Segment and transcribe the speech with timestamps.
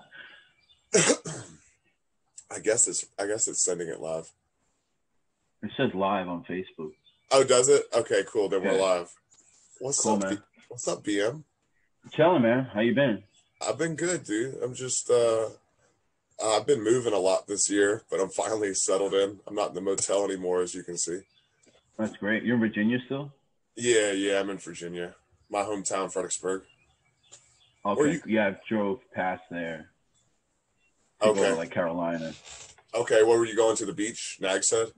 [2.51, 4.31] I guess it's I guess it's sending it live.
[5.63, 6.93] It says live on Facebook.
[7.31, 7.85] Oh, does it?
[7.95, 8.49] Okay, cool.
[8.49, 9.13] Then we're live.
[9.81, 10.35] What's Cool, up, man.
[10.37, 11.43] B- What's up, BM?
[12.13, 12.69] Chilling, man.
[12.73, 13.23] How you been?
[13.67, 14.57] I've been good, dude.
[14.63, 15.49] I'm just uh,
[16.43, 19.41] I've been moving a lot this year, but I'm finally settled in.
[19.47, 21.21] I'm not in the motel anymore, as you can see.
[21.99, 22.45] That's great.
[22.45, 23.33] You're in Virginia still?
[23.77, 25.15] Yeah, yeah, I'm in Virginia,
[25.51, 26.63] my hometown, Fredericksburg.
[27.89, 28.13] Okay.
[28.13, 29.91] You- Yeah, I've drove past there.
[31.23, 32.33] Okay, like Carolina.
[32.95, 33.23] okay.
[33.25, 34.39] Where were you going to the beach?
[34.41, 34.89] Nags Head.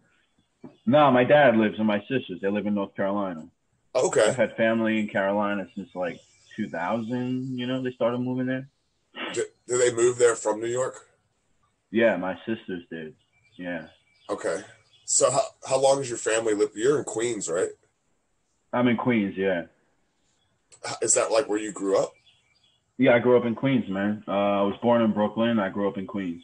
[0.84, 2.40] No, my dad lives and my sisters.
[2.42, 3.48] They live in North Carolina.
[3.94, 4.26] Okay.
[4.28, 6.20] I've had family in Carolina since like
[6.56, 7.58] 2000.
[7.58, 8.68] You know, they started moving there.
[9.32, 11.06] Did, did they move there from New York?
[11.90, 13.14] Yeah, my sisters did.
[13.56, 13.86] Yeah,
[14.28, 14.62] Okay.
[15.04, 16.76] So how how long has your family lived?
[16.76, 17.70] You're in Queens, right?
[18.72, 19.36] I'm in Queens.
[19.36, 19.64] Yeah,
[21.02, 22.12] Is that like where you grew up?
[23.00, 23.14] Yeah.
[23.14, 24.22] I grew up in Queens, man.
[24.28, 25.58] Uh, I was born in Brooklyn.
[25.58, 26.42] I grew up in Queens.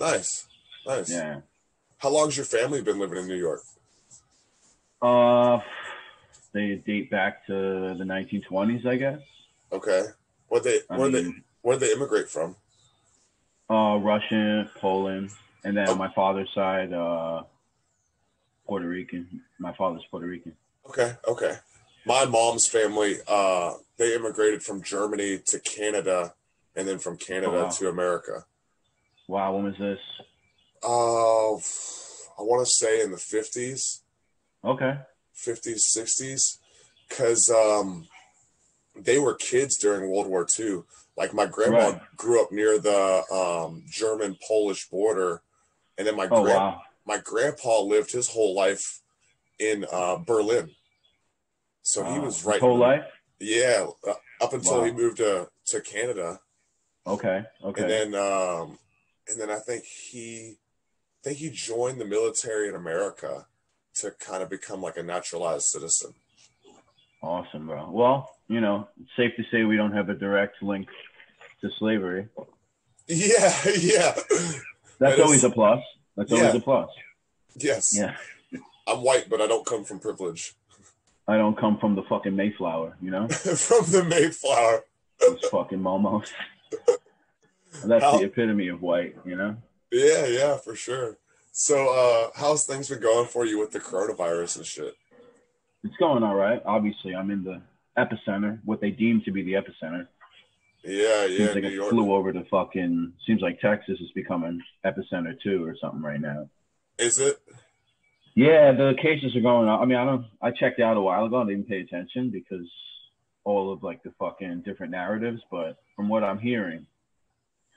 [0.00, 0.46] Nice,
[0.86, 1.10] nice.
[1.10, 1.40] Yeah.
[1.98, 3.60] How long's your family been living in New York?
[5.00, 5.60] Uh,
[6.52, 9.20] they date back to the 1920s, I guess.
[9.72, 10.02] Okay.
[10.48, 12.56] Where they where they where they immigrate from?
[13.70, 15.30] uh, Russian, Poland,
[15.64, 15.92] and then Oh.
[15.92, 17.42] on my father's side, uh,
[18.66, 19.40] Puerto Rican.
[19.58, 20.54] My father's Puerto Rican.
[20.88, 21.56] Okay, okay.
[22.04, 26.34] My mom's family, uh, they immigrated from Germany to Canada,
[26.74, 27.68] and then from Canada Oh, wow.
[27.68, 28.44] to America.
[29.28, 29.98] Wow, when was this?
[30.82, 31.54] Uh,
[32.40, 34.02] I want to say in the fifties,
[34.64, 34.98] Okay.
[35.32, 36.58] fifties, sixties,
[37.08, 38.08] because um,
[38.96, 40.82] they were kids during World War II.
[41.16, 42.00] Like my grandma Right.
[42.16, 45.42] grew up near the um, German Polish border,
[45.98, 46.82] and then my Oh grand wow.
[47.06, 49.00] my grandpa lived his whole life
[49.58, 50.70] in uh, Berlin.
[51.82, 52.60] So he was right.
[52.60, 53.04] whole life.
[53.40, 54.84] Yeah, uh, up until Wow.
[54.84, 56.40] he moved to to Canada,
[57.06, 57.44] Okay.
[57.64, 57.82] Okay.
[57.82, 58.78] and then um,
[59.28, 60.58] and then I think he,
[61.20, 63.46] I think he joined the military in America
[63.94, 66.14] to kind of become like a naturalized citizen.
[67.22, 67.90] awesome, bro.
[67.90, 70.88] Well, you know, it's safe to say we don't have a direct link
[71.60, 72.28] to slavery.
[73.08, 74.58] Yeah, yeah, That's
[74.98, 75.82] That is- always a plus.
[76.16, 76.58] That's always Yeah.
[76.58, 76.90] a plus.
[77.56, 77.96] yes.
[77.96, 78.16] Yeah.
[78.86, 80.54] I'm white, but I don't come from privilege.
[81.28, 83.28] I don't come from the fucking Mayflower, you know?
[83.28, 84.84] from the Mayflower.
[85.20, 86.30] Those fucking momos.
[87.84, 89.56] That's How- the epitome of white, you know?
[89.90, 91.18] Yeah, yeah, for sure.
[91.52, 94.94] So, uh, how's things been going for you with the coronavirus and shit?
[95.84, 96.62] It's going all right.
[96.64, 97.60] Obviously, I'm in the
[97.98, 100.06] epicenter, what they deem to be the epicenter.
[100.82, 101.90] Yeah, Seems yeah, like New it York.
[101.90, 103.12] flew over to fucking.
[103.26, 106.48] Seems like Texas is becoming epicenter too, or something right now.
[106.98, 107.38] Is it?
[108.34, 109.80] Yeah, the cases are going up.
[109.80, 110.26] I mean, I don't.
[110.40, 111.42] I checked out a while ago.
[111.42, 112.66] I didn't pay attention because
[113.44, 115.42] all of like the fucking different narratives.
[115.50, 116.86] But from what I'm hearing,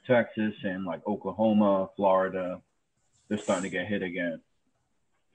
[0.08, 2.62] Texas and like Oklahoma, Florida,
[3.28, 4.40] they're starting to get hit again.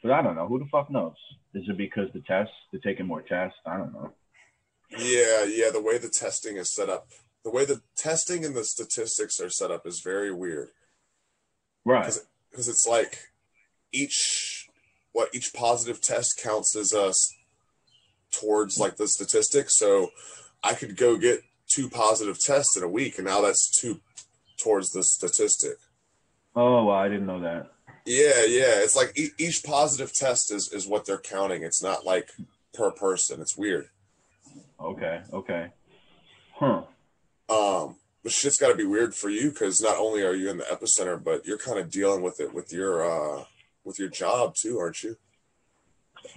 [0.02, 0.48] But I don't know.
[0.48, 1.16] Who the fuck knows?
[1.52, 2.54] Is it because the tests?
[2.72, 3.58] They're taking more tests.
[3.66, 4.12] I don't know.
[4.90, 5.70] Yeah, yeah.
[5.70, 7.08] The way the testing is set up,
[7.44, 10.70] the way the testing and the statistics are set up is very weird
[11.84, 12.04] Right.
[12.50, 13.18] because it's like
[13.92, 14.59] each
[15.12, 17.34] what each positive test counts as us
[18.30, 19.76] towards like the statistics.
[19.78, 20.10] So
[20.62, 24.00] I could go get two positive tests in a week, and now that's two
[24.58, 25.76] towards the statistic.
[26.54, 27.70] Oh, well, I didn't know that.
[28.04, 28.82] Yeah, yeah.
[28.82, 31.62] It's like e- each positive test is is what they're counting.
[31.62, 32.30] It's not like
[32.74, 33.40] per person.
[33.40, 33.88] It's weird.
[34.80, 35.20] Okay.
[35.32, 35.68] Okay.
[36.54, 36.82] Huh.
[37.48, 40.58] Um, but shit's got to be weird for you because not only are you in
[40.58, 43.44] the epicenter, but you're kind of dealing with it with your uh
[43.84, 45.16] with your job too, aren't you?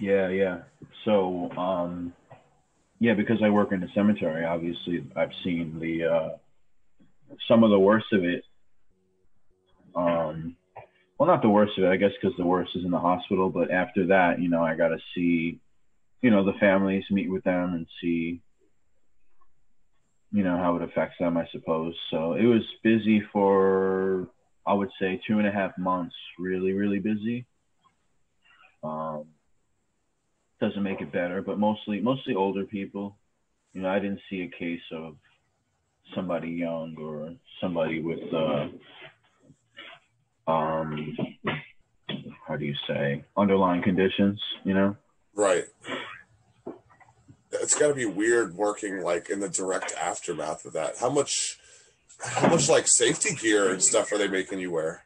[0.00, 0.58] Yeah, yeah.
[1.04, 2.12] So, um,
[3.00, 6.28] yeah, because I work in the cemetery, obviously, I've seen the uh,
[7.48, 8.44] some of the worst of it.
[9.94, 10.56] Um,
[11.18, 13.50] well, not the worst of it, I guess, because the worst is in the hospital.
[13.50, 15.60] But after that, you know, I got to see,
[16.22, 18.40] you know, the families, meet with them, and see,
[20.32, 21.36] you know, how it affects them.
[21.36, 21.94] I suppose.
[22.10, 24.28] So it was busy for,
[24.66, 26.14] I would say, two and a half months.
[26.38, 27.46] Really, really busy.
[28.82, 29.26] Um,
[30.60, 33.16] doesn't make it better, but mostly mostly older people.
[33.72, 35.16] You know, I didn't see a case of
[36.14, 38.68] somebody young or somebody with uh,
[40.50, 41.16] um,
[42.46, 44.40] how do you say underlying conditions.
[44.64, 44.96] You know,
[45.34, 45.64] Right.
[47.52, 50.98] It's got to be weird working like in the direct aftermath of that.
[50.98, 51.58] How much,
[52.20, 55.04] how much like safety gear and stuff are they making you wear?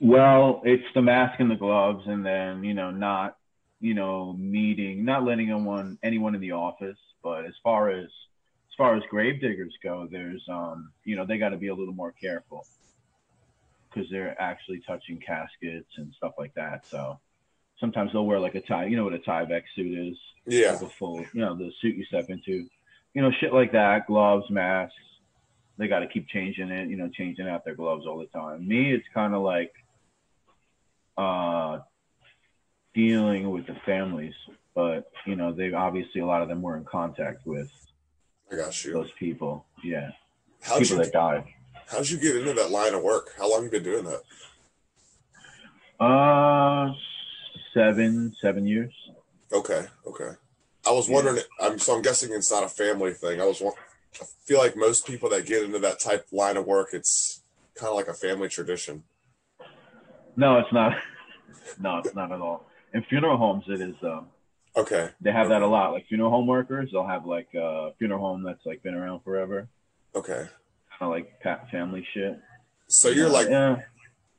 [0.00, 3.36] Well, it's the mask and the gloves, and then you know, not
[3.80, 6.98] you know, meeting, not letting anyone anyone in the office.
[7.22, 11.38] But as far as as far as grave diggers go, there's um, you know, they
[11.38, 12.66] got to be a little more careful
[13.88, 16.86] because they're actually touching caskets and stuff like that.
[16.86, 17.18] So
[17.80, 18.86] sometimes they'll wear like a tie.
[18.86, 20.18] You know what a Tyvek suit is?
[20.46, 20.72] Yeah.
[20.72, 22.68] Like a full, you know, the suit you step into.
[23.16, 24.06] You know, shit like that.
[24.06, 24.94] Gloves, masks.
[25.78, 26.90] They got to keep changing it.
[26.90, 28.68] You know, changing out their gloves all the time.
[28.68, 29.72] Me, it's kind of like
[31.16, 31.78] uh,
[32.94, 34.34] dealing with the families,
[34.74, 37.70] but you know, they obviously a lot of them were in contact with
[38.52, 38.92] I got you.
[38.92, 39.64] those people.
[39.82, 40.10] Yeah,
[40.60, 41.44] How'd people you that died.
[41.86, 43.32] how'd you get into that line of work?
[43.38, 46.04] How long you been doing that?
[46.04, 46.92] Uh,
[47.72, 48.92] seven, seven years.
[49.50, 50.32] Okay, okay.
[50.86, 51.14] I was Yeah.
[51.14, 51.42] wondering.
[51.60, 53.40] I'm so I'm guessing it's not a family thing.
[53.40, 53.62] I was.
[53.62, 57.42] I feel like most people that get into that type line of work, it's
[57.74, 59.04] kind of like a family tradition.
[60.36, 60.92] No, it's not.
[61.80, 62.64] No, it's not at all.
[62.94, 63.94] In funeral homes, it is.
[64.02, 64.28] Um,
[64.76, 65.10] Okay.
[65.20, 65.92] they have that a lot.
[65.92, 69.68] Like funeral home workers, they'll have like a funeral home that's like been around forever,
[70.14, 70.34] Okay.
[70.44, 70.48] kind
[71.00, 72.38] of like pat family shit.
[72.88, 73.82] So you're Uh, like yeah.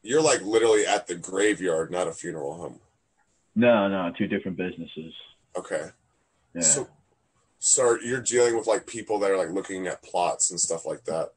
[0.03, 2.79] you're like literally at the graveyard, not a funeral home.
[3.55, 5.13] No, no, two different businesses.
[5.55, 5.89] Okay.
[6.55, 6.61] Yeah.
[6.61, 6.87] So,
[7.59, 11.03] so you're dealing with like people that are like looking at plots and stuff like
[11.05, 11.29] that.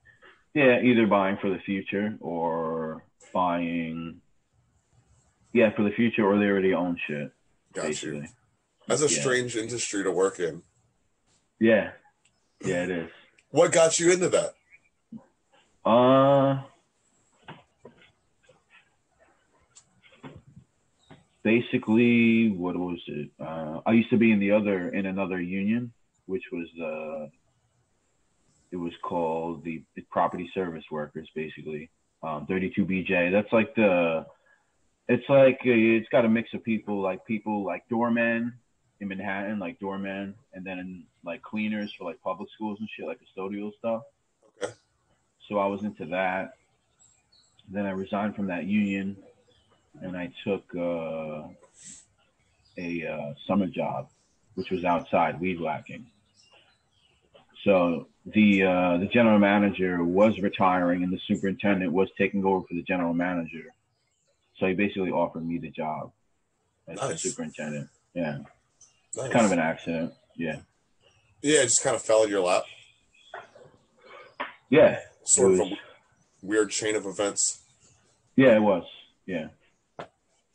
[0.54, 4.20] Yeah, either buying for the future or buying,
[5.52, 7.30] yeah, for the future, or they already own shit.
[7.72, 7.88] Got you.
[7.88, 8.28] basically.
[8.88, 9.20] That's a Yeah.
[9.20, 10.62] strange industry to work in.
[11.60, 11.92] Yeah,
[12.64, 13.10] yeah, it is.
[13.50, 14.54] What got you into that?
[15.84, 16.62] Uh,
[21.42, 23.30] basically, what was it?
[23.40, 25.92] Uh, I used to be in the other in another union,
[26.26, 27.28] which was uh,
[28.72, 31.90] it was called the, Property Service Workers, basically.
[32.22, 33.32] Um, 32 BJ.
[33.32, 34.26] That's like the.
[35.08, 38.52] It's like it's got a mix of people, like people like doormen
[39.00, 43.18] in Manhattan, like doormen, and then like cleaners for like public schools and shit, like
[43.18, 44.02] custodial stuff.
[44.62, 44.72] Okay.
[45.48, 46.52] So I was into that.
[47.68, 49.16] Then I resigned from that union,
[50.00, 51.48] and I took uh,
[52.78, 54.08] a uh, summer job,
[54.54, 56.06] which was outside weed whacking.
[57.64, 62.74] So the uh, the general manager was retiring, and the superintendent was taking over for
[62.74, 63.74] the general manager.
[64.58, 66.12] So he basically offered me the job
[66.88, 67.88] as the superintendent.
[68.14, 68.38] Yeah,
[69.16, 69.26] Nice.
[69.26, 70.12] it's kind of an accident.
[70.36, 70.60] Yeah,
[71.42, 72.64] yeah, it just kind of fell in your lap.
[74.70, 75.78] yeah, Sort of a
[76.42, 77.60] weird chain of events.
[78.36, 78.56] yeah.
[78.56, 78.84] It was.
[79.26, 79.48] Yeah,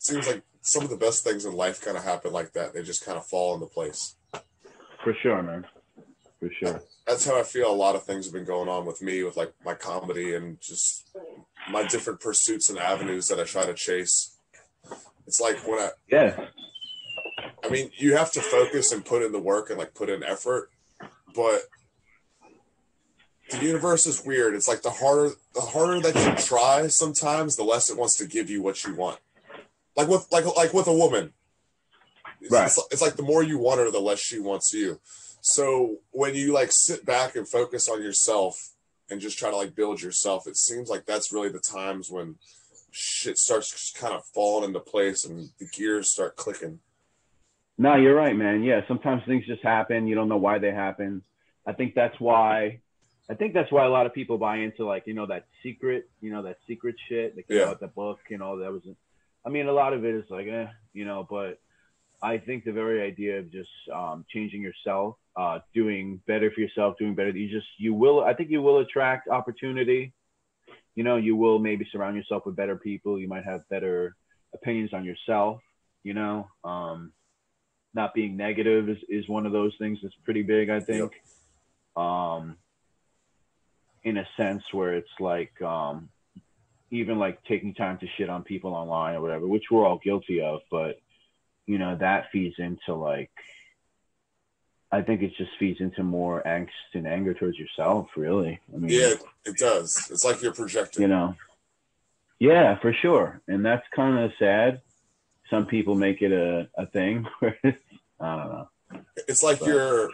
[0.06, 2.76] Seems like some of the best things in life kind of happen like that.
[2.76, 4.16] They just kind of fall into place.
[5.04, 5.66] for sure, man.
[6.40, 6.84] For sure.
[7.08, 7.72] That's how I feel.
[7.72, 10.62] A lot of things have been going on with me, with like my comedy and
[10.62, 11.10] just
[11.72, 14.38] my different pursuits and avenues that I try to chase.
[15.26, 16.50] It's like when I, Yeah,
[17.64, 20.24] I mean, you have to focus and put in the work and like put in
[20.24, 20.70] effort,
[21.34, 21.62] but
[23.50, 24.54] the universe is weird.
[24.54, 28.28] It's like the harder the harder that you try, sometimes the less it wants to
[28.28, 29.20] give you what you want.
[29.96, 31.34] Like with like like with a woman,
[32.42, 32.66] it's, Right.
[32.66, 35.00] it's, it's like the more you want her, the less she wants you.
[35.42, 38.72] So when you like sit back and focus on yourself
[39.10, 42.36] and just try to like build yourself, it seems like that's really the times when
[42.92, 46.80] shit starts kind of falling into place and the gears start clicking.
[47.78, 48.64] No, you're right, man.
[48.64, 50.08] Yeah, sometimes things just happen.
[50.08, 51.22] You don't know why they happen.
[51.66, 52.80] I think that's why.
[53.30, 56.10] I think that's why a lot of people buy into like you know that secret,
[56.22, 57.36] you know that secret shit.
[57.36, 57.66] Like you Yeah.
[57.66, 58.84] know, the book and all that was.
[59.46, 61.26] I mean, a lot of it is like, eh, you know.
[61.30, 61.60] But
[62.22, 66.98] I think the very idea of just um, changing yourself, uh, doing better for yourself,
[66.98, 67.30] doing better.
[67.30, 68.24] You just you will.
[68.24, 70.14] I think you will attract opportunity.
[70.96, 73.20] You know, you will maybe surround yourself with better people.
[73.20, 74.16] You might have better
[74.54, 75.62] opinions on yourself.
[76.04, 76.48] You know.
[76.64, 77.12] Um,
[77.96, 81.14] not being negative is, is one of those things that's pretty big, I think.
[81.96, 82.58] Um,
[84.04, 86.10] in a sense where it's like, um,
[86.96, 90.42] even like taking time to shit on people online or whatever, which we're all guilty
[90.42, 91.00] of, but
[91.66, 93.32] you know, that feeds into like,
[94.92, 98.60] I think it just feeds into more angst and anger towards yourself, really.
[98.74, 100.08] I mean, Yeah, it does.
[100.12, 101.02] It's like you're projecting.
[101.02, 101.36] you know,
[102.40, 103.42] yeah, for sure.
[103.48, 104.82] And that's kind of sad.
[105.50, 107.58] Some people make it a, a thing where
[108.20, 108.68] I don't know.
[109.28, 110.10] It's like you're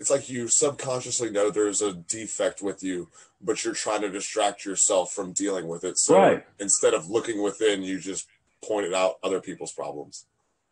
[0.00, 3.08] it's like you subconsciously know there's a defect with you,
[3.40, 5.98] but you're trying to distract yourself from dealing with it.
[5.98, 6.46] So Right.
[6.58, 8.26] instead of looking within, you just
[8.66, 10.26] pointed out other people's problems.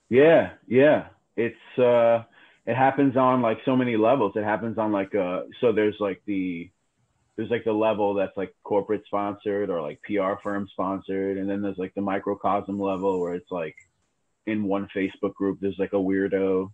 [0.08, 1.08] Yeah, yeah.
[1.36, 2.24] It's uh
[2.66, 4.32] it happens on like so many levels.
[4.34, 6.70] It happens on like uh so there's like the
[7.36, 11.62] there's like the level that's like corporate sponsored or like PR firm sponsored and then
[11.62, 13.76] there's like the microcosm level where it's like
[14.46, 16.72] in one Facebook group there's like a weirdo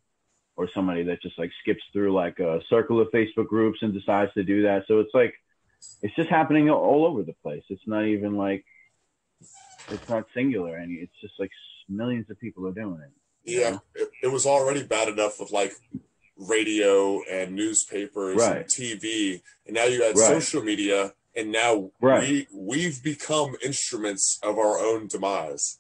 [0.57, 4.33] or somebody that just like skips through like a circle of Facebook groups and decides
[4.35, 4.85] to do that.
[4.87, 5.35] So it's like
[6.03, 7.65] it's just happening all over the place.
[7.69, 8.65] It's not even like
[9.91, 10.95] it's not singular any.
[10.95, 11.51] It's just like
[11.89, 13.11] millions of people are doing it.
[13.45, 15.75] Yeah, it, it, was already bad enough with like
[16.39, 18.59] radio and newspapers right.
[18.59, 20.43] and TV, and now you got right.
[20.43, 22.23] social media, and now right.
[22.23, 25.79] we we've become instruments of our own demise.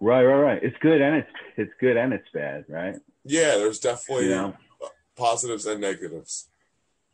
[0.00, 0.62] Right, right, right.
[0.62, 2.96] It's good and it's it's good and it's bad, right?
[3.24, 4.56] Yeah, there's definitely you know?
[5.16, 6.48] positives and negatives.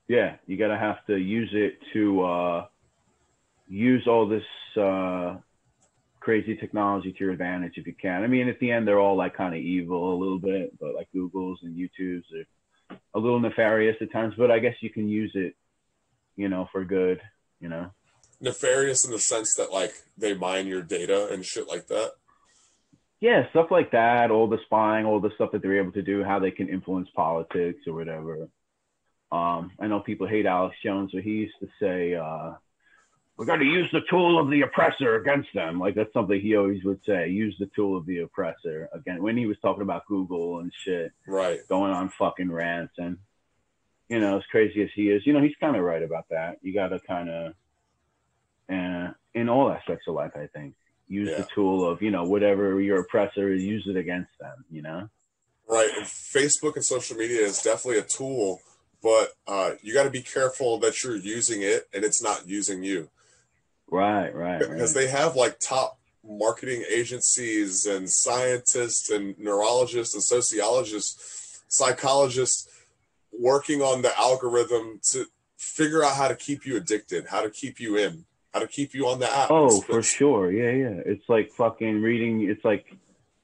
[0.08, 2.66] Yeah, you gotta have to use it to uh,
[3.68, 4.44] use all this
[4.80, 5.36] uh,
[6.20, 8.22] crazy technology to your advantage if you can.
[8.22, 10.94] I mean, at the end, they're all like kind of evil a little bit, but
[10.94, 12.24] like Google's and YouTube's
[12.90, 14.34] are a little nefarious at times.
[14.38, 15.54] But I guess you can use it,
[16.36, 17.20] you know, for good.
[17.60, 17.90] You know,
[18.40, 22.12] nefarious in the sense that like they mine your data and shit like that
[23.20, 26.22] yeah, stuff like that, all the spying, all the stuff that they're able to do,
[26.22, 28.48] how they can influence politics or whatever.
[29.32, 32.52] Um, I know people hate Alex Jones, but he used to say, uh,
[33.36, 36.56] "We got to use the tool of the oppressor against them." Like that's something he
[36.56, 40.06] always would say: "Use the tool of the oppressor." Again, when he was talking about
[40.06, 41.58] Google and shit, right?
[41.68, 43.18] Going on fucking rants, and
[44.08, 46.58] you know, as crazy as he is, you know, he's kind of right about that.
[46.62, 47.52] You got to kind of,
[48.70, 50.74] uh, in all aspects of life, I think
[51.08, 51.38] use yeah.
[51.38, 55.08] the tool of you know whatever your oppressor is use it against them you know
[55.68, 58.60] right and facebook and social media is definitely a tool
[59.00, 62.82] but uh, you got to be careful that you're using it and it's not using
[62.82, 63.08] you
[63.90, 65.02] right right because right.
[65.02, 72.68] they have like top marketing agencies and scientists and neurologists and sociologists psychologists
[73.32, 75.24] working on the algorithm to
[75.56, 78.24] figure out how to keep you addicted how to keep you in
[78.58, 79.50] how to keep you on the app.
[79.50, 80.50] Oh, for sure.
[80.50, 81.02] Yeah, yeah.
[81.04, 82.48] It's like fucking reading.
[82.48, 82.86] It's like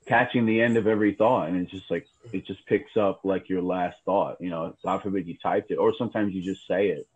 [0.07, 3.49] catching the end of every thought, and it's just like it just picks up like
[3.49, 4.41] your last thought.
[4.41, 7.07] You know, God forbid you typed it, or sometimes you just say it.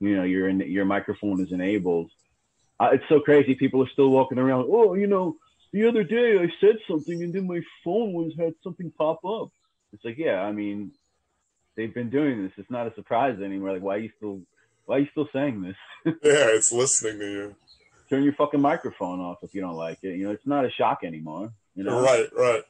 [0.00, 2.10] You know, your your microphone is enabled.
[2.80, 3.54] Uh, it's so crazy.
[3.54, 4.66] People are still walking around.
[4.68, 5.36] Oh, you know,
[5.72, 9.50] the other day I said something, and then my phone was had something pop up.
[9.92, 10.92] It's like, yeah, I mean,
[11.76, 12.52] they've been doing this.
[12.56, 13.72] It's not a surprise anymore.
[13.72, 14.42] Like, why are you still
[14.88, 15.76] why are you still saying this?
[16.06, 17.56] yeah, it's listening to you.
[18.08, 20.16] Turn your fucking microphone off if you don't like it.
[20.16, 21.52] You know, it's not a shock anymore.
[21.74, 22.00] You know.
[22.00, 22.62] Right, right.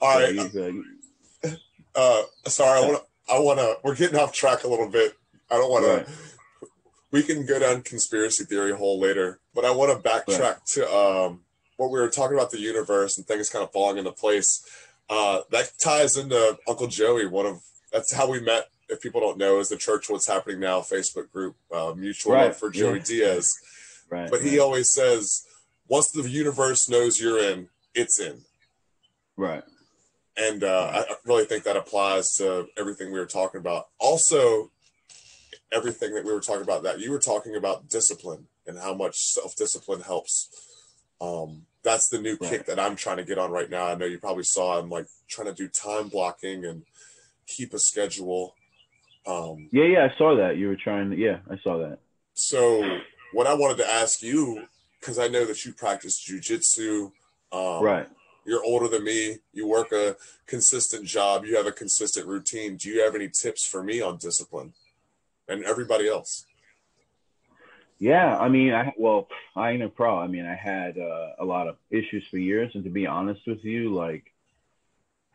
[0.00, 0.38] All right.
[0.38, 1.50] Uh,
[1.96, 3.34] uh, sorry, I want to.
[3.34, 3.78] I want to.
[3.82, 5.14] We're getting off track a little bit.
[5.50, 6.06] I don't want right.
[6.06, 6.68] to.
[7.10, 10.66] We can go down conspiracy theory hole later, but I want to backtrack right.
[10.74, 11.40] to um,
[11.78, 14.64] what we were talking about the universe and things kind of falling into place.
[15.10, 17.26] Uh, that ties into Uncle Joey.
[17.26, 17.60] One of
[17.92, 21.30] that's how we met if people don't know, is the Church What's Happening Now Facebook
[21.32, 22.46] group, uh, Mutual right.
[22.46, 23.04] Love for Joey yeah.
[23.04, 23.54] Diaz.
[24.08, 24.30] Right.
[24.30, 24.48] But right.
[24.48, 25.44] he always says,
[25.88, 28.42] once the universe knows you're in, it's in.
[29.36, 29.64] Right.
[30.36, 33.88] And uh, I really think that applies to everything we were talking about.
[33.98, 34.70] Also,
[35.72, 39.16] everything that we were talking about, that you were talking about discipline and how much
[39.16, 40.50] self discipline helps.
[41.20, 42.50] Um, that's the new right.
[42.50, 43.86] kick that I'm trying to get on right now.
[43.86, 46.82] I know you probably saw I'm like trying to do time blocking and
[47.46, 48.55] keep a schedule
[49.26, 50.56] um, yeah, yeah, I saw that.
[50.56, 51.98] You were trying to, yeah, I saw that.
[52.34, 52.98] So,
[53.32, 54.66] what I wanted to ask you,
[55.00, 57.12] because I know that you practice jujitsu.
[57.52, 58.08] Um, right.
[58.44, 59.38] You're older than me.
[59.52, 60.16] You work a
[60.46, 61.44] consistent job.
[61.44, 62.76] You have a consistent routine.
[62.76, 64.72] Do you have any tips for me on discipline
[65.48, 66.46] and everybody else?
[67.98, 70.18] Yeah, I mean, I well, I ain't a pro.
[70.18, 73.40] I mean, I had uh, a lot of issues for years, and to be honest
[73.46, 74.32] with you, like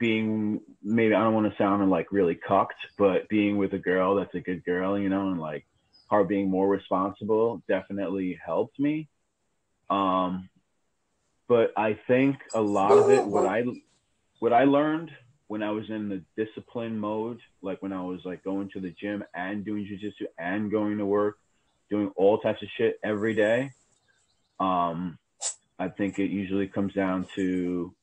[0.01, 4.15] being maybe I don't want to sound like really cucked, but being with a girl
[4.15, 5.63] that's a good girl, you know, and like
[6.10, 9.08] her being more responsible definitely helped me.
[9.91, 10.50] Um,
[11.48, 13.63] but I think a lot of it, what I
[14.39, 15.12] what I learned
[15.48, 18.89] when I was in the discipline mode, like when I was like going to the
[19.00, 21.38] gym and doing jujitsu and going to work,
[21.91, 23.70] doing all types of shit every day.
[24.60, 25.20] Um,
[25.77, 27.93] I think it usually comes down to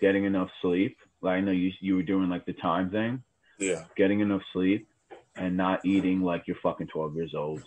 [0.00, 3.22] getting enough sleep like I know you you were doing like the time thing.
[3.58, 3.84] Yeah.
[3.96, 4.88] Getting enough sleep
[5.36, 7.62] and not eating like you're fucking 12 years old.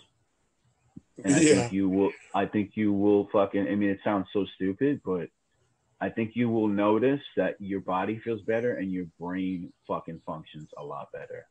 [1.24, 1.54] And I yeah.
[1.54, 5.28] think you will I think you will fucking I mean it sounds so stupid, but
[6.00, 10.68] I think you will notice that your body feels better and your brain fucking functions
[10.76, 11.46] a lot better.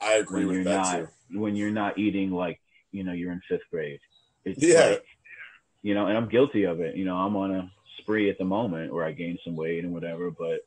[0.00, 1.40] I agree with that not, too.
[1.40, 2.60] When you're not eating like,
[2.90, 4.00] you know, you're in fifth grade.
[4.44, 4.90] It's yeah.
[4.90, 5.04] Like,
[5.82, 6.96] you know, and I'm guilty of it.
[6.96, 9.92] You know, I'm on a spree at the moment where I gained some weight and
[9.92, 10.60] whatever, but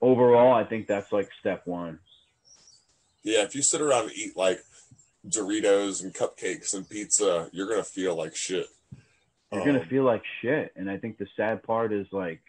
[0.00, 1.98] overall, I think that's like step one.
[3.22, 4.60] Yeah, if you sit around and eat like
[5.26, 8.66] Doritos and cupcakes and pizza, you're gonna feel like shit.
[9.52, 12.40] You're um, gonna feel like shit, and I think the sad part is like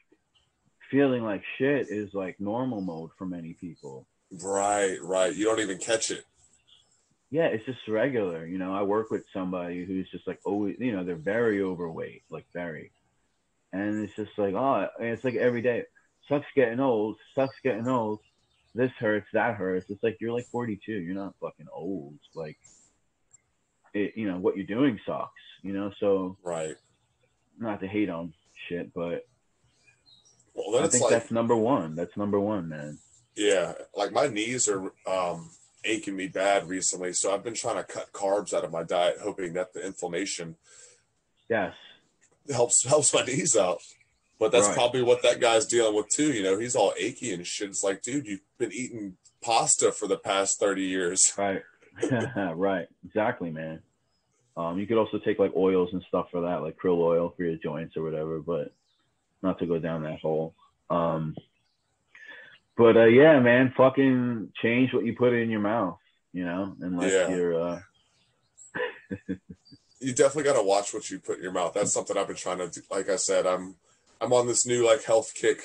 [0.91, 4.06] feeling like shit is like normal mode for many people.
[4.32, 5.36] Right, right.
[5.36, 6.24] You don't even catch it.
[7.32, 8.46] Yeah, it's just regular.
[8.46, 12.24] You know, I work with somebody who's just like always, you know, they're very overweight,
[12.29, 12.91] like very.
[13.72, 15.84] And it's just like, oh, it's like every day.
[16.30, 18.20] Sucks getting old, sucks getting old.
[18.76, 19.90] This hurts, that hurts.
[19.90, 20.92] It's like you're like 42.
[20.92, 22.16] You're not fucking old.
[22.36, 22.58] Like,
[23.96, 25.32] it, you know, what you're doing sucks,
[25.64, 25.92] you know?
[26.00, 26.76] So, Right.
[27.58, 28.32] not to hate on
[28.68, 29.26] shit, but
[30.54, 31.96] Well, I think like, that's number one.
[31.96, 33.00] That's number one, man.
[33.36, 35.50] yeah, like my knees are um,
[35.84, 39.18] aching me bad recently, so I've been trying to cut carbs out of my diet,
[39.24, 40.58] hoping that the inflammation
[41.50, 41.74] Yes.
[42.52, 43.82] helps helps my knees out.
[44.39, 44.75] But that's Right.
[44.75, 46.31] probably what that guy's dealing with too.
[46.31, 47.69] You know, he's all achy and shit.
[47.69, 51.34] It's like, dude, you've been eating pasta for the past thirty years.
[51.38, 51.62] Right.
[52.55, 52.88] right.
[53.05, 53.81] Exactly, man.
[54.55, 57.43] Um, you could also take like oils and stuff for that, like krill oil for
[57.43, 58.72] your joints or whatever, but
[59.43, 60.53] not to go down that hole.
[60.89, 61.36] Um,
[62.77, 65.98] but uh, yeah, man, fucking change what you put in your mouth,
[66.31, 67.36] you know, unless Yeah.
[67.36, 67.79] you're uh,
[70.00, 71.74] you definitely got to watch what you put in your mouth.
[71.74, 72.81] That's something I've been trying to do.
[72.89, 73.75] Like I said, I'm
[74.22, 75.62] I'm on this new like health kick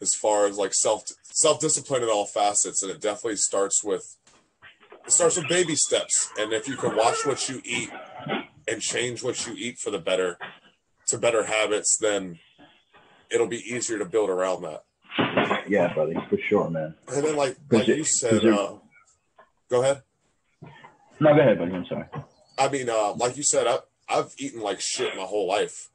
[0.00, 4.16] as far as like self self discipline in all facets, and it definitely starts with
[5.04, 6.30] it starts with baby steps.
[6.38, 7.90] And if you can watch what you eat
[8.68, 10.38] and change what you eat for the better
[11.08, 12.38] to better habits, then
[13.30, 14.84] it'll be easier to build around that.
[15.68, 16.94] yeah, buddy, for sure, man.
[17.12, 18.74] And then like like you said, uh,
[19.70, 20.02] go ahead.
[21.18, 21.72] No, go ahead, buddy.
[21.72, 22.06] I'm sorry.
[22.58, 25.90] I mean, uh, like you said, I, I've eaten like shit my whole life,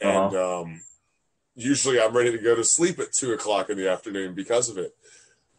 [0.00, 0.80] and um,
[1.58, 4.78] usually I'm ready to go to sleep at two o'clock in the afternoon because of
[4.78, 4.94] it.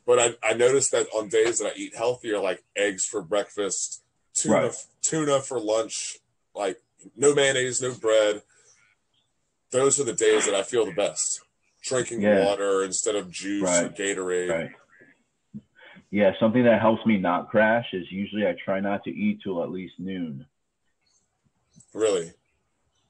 [0.06, 4.02] But I, I noticed that on days that I eat healthier, like eggs for breakfast,
[4.34, 4.76] tuna Right.
[5.02, 6.18] tuna for lunch,
[6.56, 6.78] like
[7.16, 8.42] no mayonnaise, no bread.
[9.72, 11.42] Those are the days that I feel the best.
[11.84, 12.46] Drinking Yeah.
[12.46, 14.50] water instead of juice or Gatorade.
[14.50, 14.72] Right.
[16.12, 19.62] Yeah, something that helps me not crash is usually I try not to eat till
[19.62, 20.46] at least noon.
[21.94, 22.34] Really,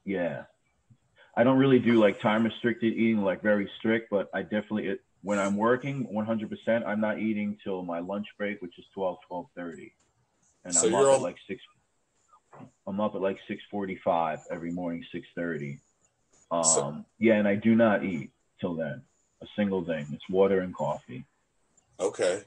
[0.04, 0.44] Yeah.
[1.36, 5.00] I don't really do like time restricted eating, like very strict, but I definitely, it,
[5.22, 9.92] when I'm working 100%, I'm not eating till my lunch break, which is 12, 12.30.
[10.64, 11.62] And So I'm up on- at like 6,
[12.86, 15.78] I'm up at like 6.45 every morning, 6.30.
[16.50, 19.02] Um, So- yeah, and I do not eat till then.
[19.42, 20.06] A single thing.
[20.12, 21.24] It's water and coffee.
[21.98, 22.42] Okay.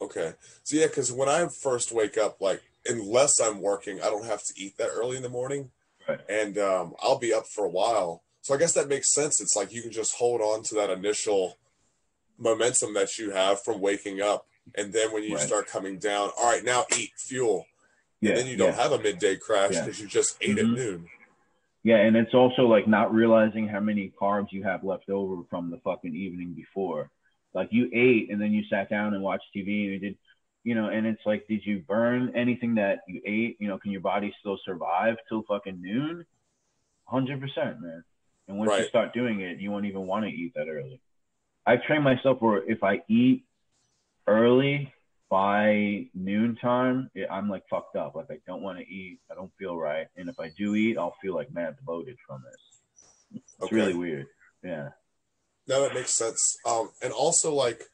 [0.00, 0.34] Okay.
[0.64, 4.42] So yeah, because when I first wake up, like unless I'm working, I don't have
[4.44, 5.70] to eat that early in the morning,
[6.06, 6.20] Right.
[6.28, 8.23] and um, I'll be up for a while.
[8.44, 9.40] So I guess that makes sense.
[9.40, 11.56] It's like you can just hold on to that initial
[12.38, 15.46] momentum that you have from waking up, and then when you Right.
[15.46, 17.66] start coming down, all right, now eat fuel.
[18.20, 18.30] Yeah.
[18.30, 18.82] and then you don't yeah.
[18.82, 19.84] have a midday crash Yeah.
[19.84, 20.74] because you just ate at Mhm.
[20.76, 21.10] noon.
[21.82, 25.70] Yeah, and it's also like not realizing how many carbs you have left over from
[25.70, 27.10] the fucking evening before.
[27.52, 30.18] Like you ate and then you sat down and watched TV and you did,
[30.62, 33.58] you know, and it's like, did you burn anything that you ate?
[33.60, 36.24] You know, can your body still survive till fucking noon?
[37.04, 38.04] Hundred percent, man.
[38.48, 41.00] And once you start doing it, you won't even want to eat that early.
[41.66, 43.44] I've trained myself where if I eat
[44.26, 44.92] early
[45.30, 48.14] by noontime, I'm like fucked up.
[48.14, 49.20] Like I don't want to eat.
[49.30, 50.06] I don't feel right.
[50.16, 53.40] And if I do eat, I'll feel like mad bloated from it.
[53.40, 53.74] It's Okay.
[53.74, 54.26] really weird.
[54.62, 54.90] Yeah.
[55.66, 56.58] No, that makes sense.
[56.66, 57.84] Um, and also, like,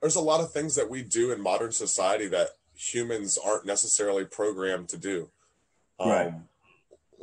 [0.00, 4.24] there's a lot of things that we do in modern society that humans aren't necessarily
[4.24, 5.30] programmed to do.
[6.00, 6.32] Um, Right.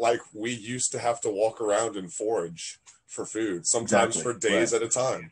[0.01, 4.33] Like, we used to have to walk around and forage for food, sometimes Exactly.
[4.33, 4.81] for days Right.
[4.81, 5.31] at a time.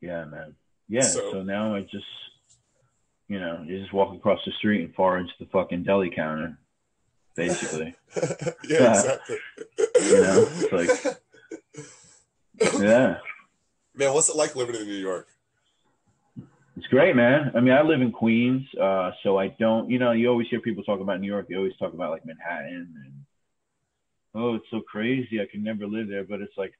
[0.00, 0.54] Yeah, man.
[0.88, 1.02] Yeah.
[1.02, 2.06] So- So, now I just,
[3.28, 6.58] you know, you just walk across the street and forage the fucking deli counter,
[7.36, 7.94] basically.
[8.68, 9.38] yeah, exactly.
[10.10, 11.20] You know, it's like-
[12.80, 13.18] yeah.
[13.94, 15.28] man, what's it like living in New York?
[16.76, 17.52] It's great, man.
[17.54, 20.60] I mean, I live in Queens, uh, so I don't, you know, you always hear
[20.60, 21.46] people talk about New York.
[21.48, 23.23] They always talk about like Manhattan and,
[24.34, 25.40] oh, it's so crazy.
[25.40, 26.24] I can never live there.
[26.24, 26.72] But it's like,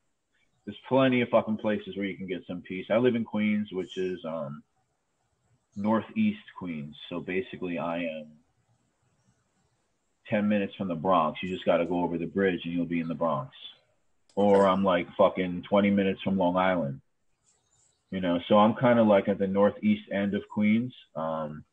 [0.65, 2.87] there's plenty of fucking places where you can get some peace.
[2.91, 4.63] I live in Queens, which is um,
[5.77, 6.97] northeast Queens.
[7.09, 8.27] So basically, I am
[10.29, 11.43] 10 minutes from the Bronx.
[11.43, 13.55] You just got to go over the bridge and you'll be in the Bronx.
[14.37, 17.01] Or I'm like fucking 20 minutes from Long Island
[18.15, 21.65] you know so i'm kind of like at the northeast end of queens um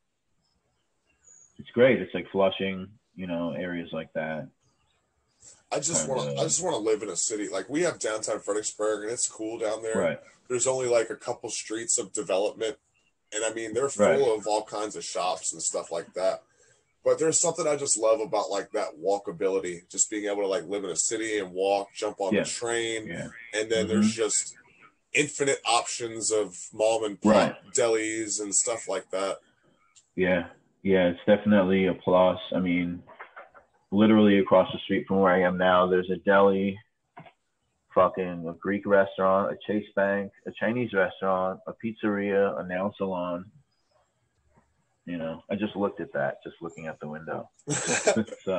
[1.60, 4.48] it's great it's like flushing you know areas like that
[5.72, 6.36] I just want to.
[6.36, 7.48] I uh, just want to live in a city.
[7.50, 9.98] Like we have downtown Fredericksburg, and it's cool down there.
[9.98, 10.20] right
[10.52, 12.76] there's only like a couple streets of development
[13.34, 14.38] and i mean they're full Right.
[14.38, 16.44] of all kinds of shops and stuff like that
[17.06, 20.68] but there's something i just love about like that walkability just being able to like
[20.68, 22.44] live in a city and walk jump on Yeah.
[22.44, 24.24] the train yeah and then there's mm-hmm.
[24.24, 24.56] just
[25.14, 27.56] infinite options of mom and pop Right.
[27.74, 29.40] delis and stuff like that.
[30.16, 30.48] Yeah,
[30.84, 32.40] yeah, it's definitely a plus.
[32.56, 33.04] I mean,
[33.92, 36.80] literally across the street from where I am now, there's a deli,
[37.94, 43.46] fucking a Greek restaurant, a Chase Bank, a Chinese restaurant, a pizzeria, a nail salon.
[45.06, 47.50] You know, I just looked at that, just looking out the window.
[47.68, 48.58] so,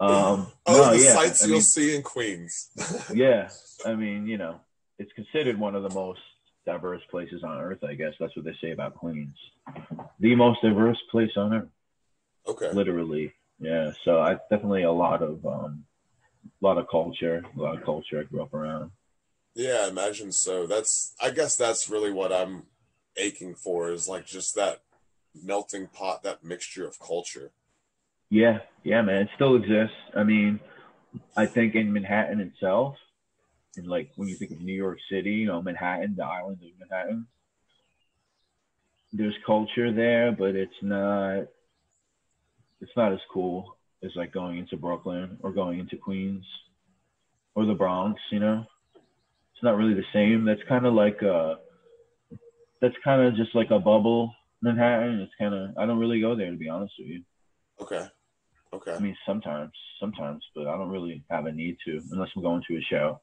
[0.00, 2.70] um, oh, no, the yeah, sights I you'll mean, see in Queens.
[3.14, 3.50] yeah,
[3.84, 4.60] I mean, you know,
[4.98, 6.20] it's considered one of the most
[6.64, 7.82] diverse places on earth.
[7.84, 9.36] I guess that's what they say about Queens,
[10.20, 11.68] the most diverse place on earth,
[12.46, 12.72] okay.
[12.72, 13.34] literally.
[13.62, 15.84] Yeah, so I definitely a lot of um,
[16.44, 18.90] a lot of culture, a lot of culture I grew up around.
[19.54, 20.66] Yeah, I imagine so.
[20.66, 22.64] That's I guess that's really what I'm
[23.16, 24.82] aching for is like just that
[25.40, 27.52] melting pot, that mixture of culture.
[28.30, 29.94] Yeah, yeah, man, it still exists.
[30.16, 30.58] I mean,
[31.36, 32.96] I think in Manhattan itself,
[33.76, 36.80] and like when you think of New York City, you know, Manhattan, the island of
[36.80, 37.28] Manhattan,
[39.12, 41.46] there's culture there, but it's not
[42.82, 46.44] it's not as cool as like going into Brooklyn or going into Queens
[47.54, 48.66] or the Bronx, you know.
[48.94, 50.44] It's not really the same.
[50.44, 51.54] That's kind of like uh
[52.80, 55.20] that's kind of just like a bubble Manhattan.
[55.20, 57.22] It's kind of I don't really go there to be honest with you.
[57.80, 58.06] Okay.
[58.74, 58.94] Okay.
[58.94, 62.62] I mean, sometimes, sometimes, but I don't really have a need to unless I'm going
[62.68, 63.20] to a show.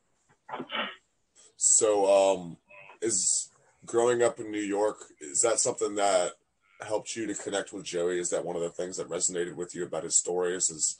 [1.58, 2.58] So, um,
[3.02, 3.52] is
[3.86, 6.34] growing up in New York, is that something that
[6.86, 8.20] helped you to connect with Joey?
[8.20, 10.70] Is that one of the things that resonated with you about his stories?
[10.70, 10.98] Is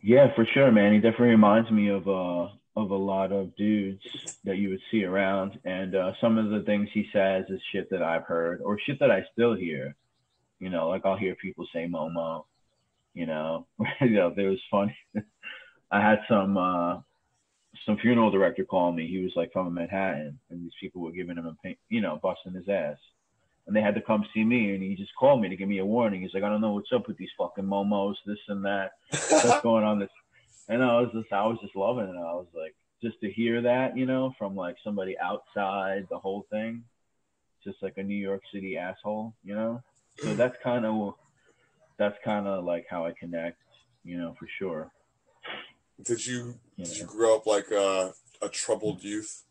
[0.00, 0.92] Yeah, for sure, man.
[0.92, 4.02] He definitely reminds me of uh of a lot of dudes
[4.44, 7.90] that you would see around, and uh, some of the things he says is shit
[7.90, 9.94] that I've heard or shit that I still hear.
[10.58, 12.44] You know, like I'll hear people say Momo.
[13.14, 13.66] You know,
[14.00, 14.96] you know, there was funny.
[15.90, 17.00] I had some uh
[17.86, 19.06] some funeral director call me.
[19.06, 22.18] He was like from Manhattan, and these people were giving him a pain, you know,
[22.22, 22.96] busting his ass.
[23.66, 25.78] And they had to come see me, and he just called me to give me
[25.78, 26.22] a warning.
[26.22, 29.60] He's like, I don't know what's up with these fucking momos, this and that, what's
[29.62, 30.00] going on.
[30.00, 30.10] This,
[30.68, 32.16] and I was just, I was just loving it.
[32.16, 36.46] I was like, just to hear that, you know, from like somebody outside the whole
[36.50, 36.84] thing,
[37.64, 39.82] just like a New York City asshole, you know.
[40.18, 40.36] So hmm.
[40.36, 41.14] that's kind of,
[41.98, 43.58] that's kind of like how I connect,
[44.04, 44.90] you know, for sure.
[46.04, 49.44] did you You did you grow up like a, a troubled youth?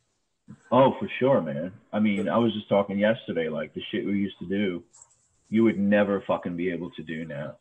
[0.72, 1.74] Oh, for sure, man.
[1.92, 4.84] I mean, I was just talking yesterday, like the shit we used to do,
[5.50, 7.58] you would never fucking be able to do now.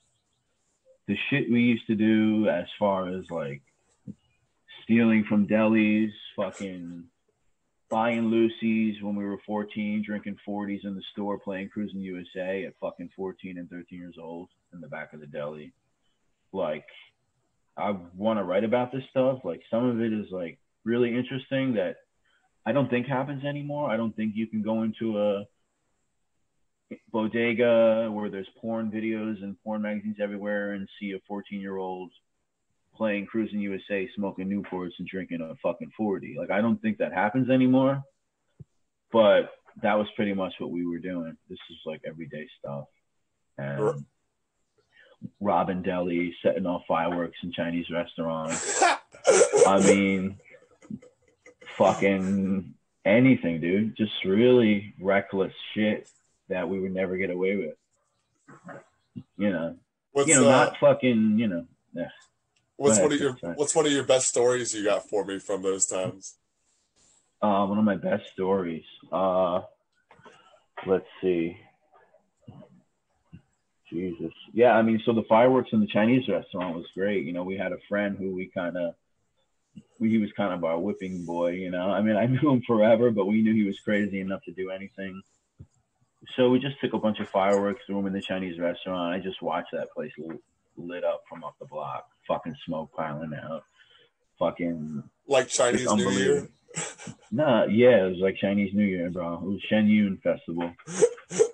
[1.09, 3.63] The shit we used to do as far as like
[4.85, 7.05] stealing from delis, fucking
[7.91, 12.75] buying loosies when we were 14, drinking 40s in the store, playing Cruis'n USA at
[12.81, 15.73] fucking 14 and 13 years old in the back of the deli.
[16.53, 16.87] Like,
[17.77, 19.41] I want to write about this stuff.
[19.45, 21.97] Like, some of it is like really interesting that
[22.67, 23.91] I don't think happens anymore.
[23.91, 25.45] I don't think you can go into a
[27.13, 32.11] bodega where there's porn videos and porn magazines everywhere and see a 14 year old
[32.95, 36.37] playing Cruis'n USA, smoking Newports and drinking a fucking 40.
[36.39, 38.03] Like, I don't think that happens anymore.
[39.13, 39.51] But
[39.83, 41.37] that was pretty much what we were doing.
[41.49, 42.85] This is like everyday stuff.
[43.59, 44.05] And
[45.41, 48.83] robbing deli, setting off fireworks in Chinese restaurants.
[49.67, 50.39] I mean,
[51.77, 53.97] fucking anything, dude.
[53.97, 56.09] Just really reckless shit
[56.49, 57.75] that we would never get away with.
[59.37, 59.77] You know,
[60.13, 61.67] what's you know, uh, not fucking, you know.
[61.93, 62.09] Yeah.
[62.77, 63.55] what's go one of your sorry.
[63.55, 66.35] what's one of your best stories you got for me from those times?
[67.43, 68.85] Uh, one of my best stories.
[69.11, 69.63] Uh,
[70.87, 71.57] let's see.
[73.91, 74.33] Jesus.
[74.53, 77.25] Yeah, I mean, so the fireworks in the Chinese restaurant was great.
[77.25, 78.95] You know, we had a friend who we kind of,
[80.01, 81.53] he was kind of our whipping boy.
[81.53, 84.43] You know, I mean, I knew him forever, but we knew he was crazy enough
[84.45, 85.23] to do anything.
[86.37, 89.15] So we just took a bunch of fireworks, threw them in the Chinese restaurant.
[89.15, 90.13] I just watched that place
[90.77, 93.65] lit, up from up the block, fucking smoke piling out,
[94.39, 96.49] fucking Like Chinese New Year?
[97.33, 99.35] Nah, yeah, it was like Chinese New Year, bro.
[99.35, 100.73] It was Shen Yun Festival.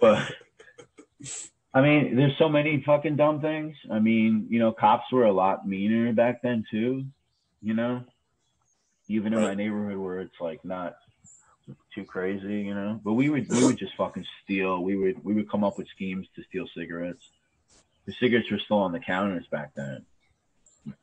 [0.01, 0.31] But
[1.73, 3.77] I mean, there's so many fucking dumb things.
[3.91, 7.05] I mean, you know, cops were a lot meaner back then too.
[7.63, 8.05] You know,
[9.09, 10.97] even in my neighborhood where it's like not
[11.95, 13.01] too crazy, you know.
[13.05, 14.83] But we would we would just fucking steal.
[14.83, 17.23] We would we would come up with schemes to steal cigarettes.
[18.07, 20.05] The cigarettes were still on the counters back then.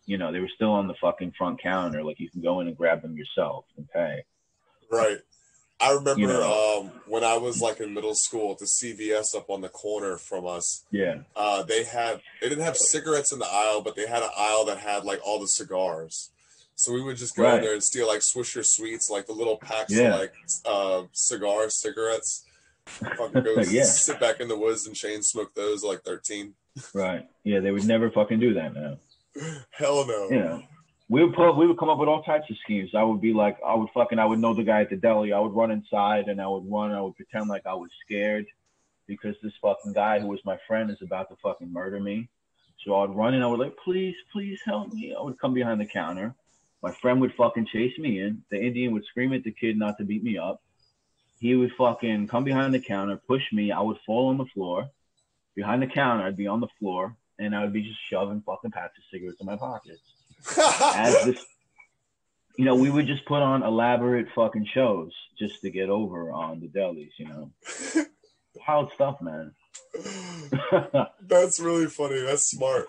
[0.05, 2.03] You know, they were still on the fucking front counter.
[2.03, 4.23] Like you can go in and grab them yourself and pay.
[4.89, 5.17] Right.
[5.81, 6.79] I remember You know.
[6.81, 10.45] um, when I was like in middle school the CVS up on the corner from
[10.47, 10.85] us.
[10.91, 11.23] Yeah.
[11.35, 14.63] Uh, they had they didn't have cigarettes in the aisle, but they had an aisle
[14.65, 16.29] that had like all the cigars.
[16.75, 19.57] So we would just go in there and steal like Swisher Sweets, like the little
[19.57, 20.15] packs Yeah.
[20.15, 20.33] of like
[20.65, 22.45] uh, cigars, cigarettes.
[22.85, 23.83] Fucking go Yeah.
[23.83, 26.53] sit back in the woods and chain smoke those like 13.
[26.93, 27.27] Right.
[27.43, 28.97] Yeah, they would never fucking do that now.
[29.71, 30.29] Hell no.
[30.29, 30.63] You know.
[31.09, 32.91] We would put we would come up with all types of schemes.
[32.95, 35.31] I would be like I would fucking I would know the guy at the deli.
[35.31, 38.47] I would run inside and I would run, I would pretend like I was scared
[39.05, 42.29] because this fucking guy who was my friend is about to fucking murder me.
[42.83, 45.13] So I'd run and I would like, please, please help me.
[45.17, 46.33] I would come behind the counter.
[46.83, 48.43] My friend would fucking chase me in.
[48.51, 50.61] The Indian would scream at the kid not to beat me up.
[51.39, 53.71] He would fucking come behind the counter, push me.
[53.71, 54.89] I would fall on the floor.
[55.55, 58.71] Behind the counter, I'd be on the floor, and I would be just shoving fucking
[58.71, 60.01] packs of cigarettes in my pockets.
[60.57, 61.45] As this,
[62.57, 66.59] you know, we would just put on elaborate fucking shows just to get over on
[66.59, 67.11] the delis.
[67.17, 67.51] You know,
[68.67, 69.53] wild stuff, man.
[71.21, 72.21] That's really funny.
[72.21, 72.87] That's smart.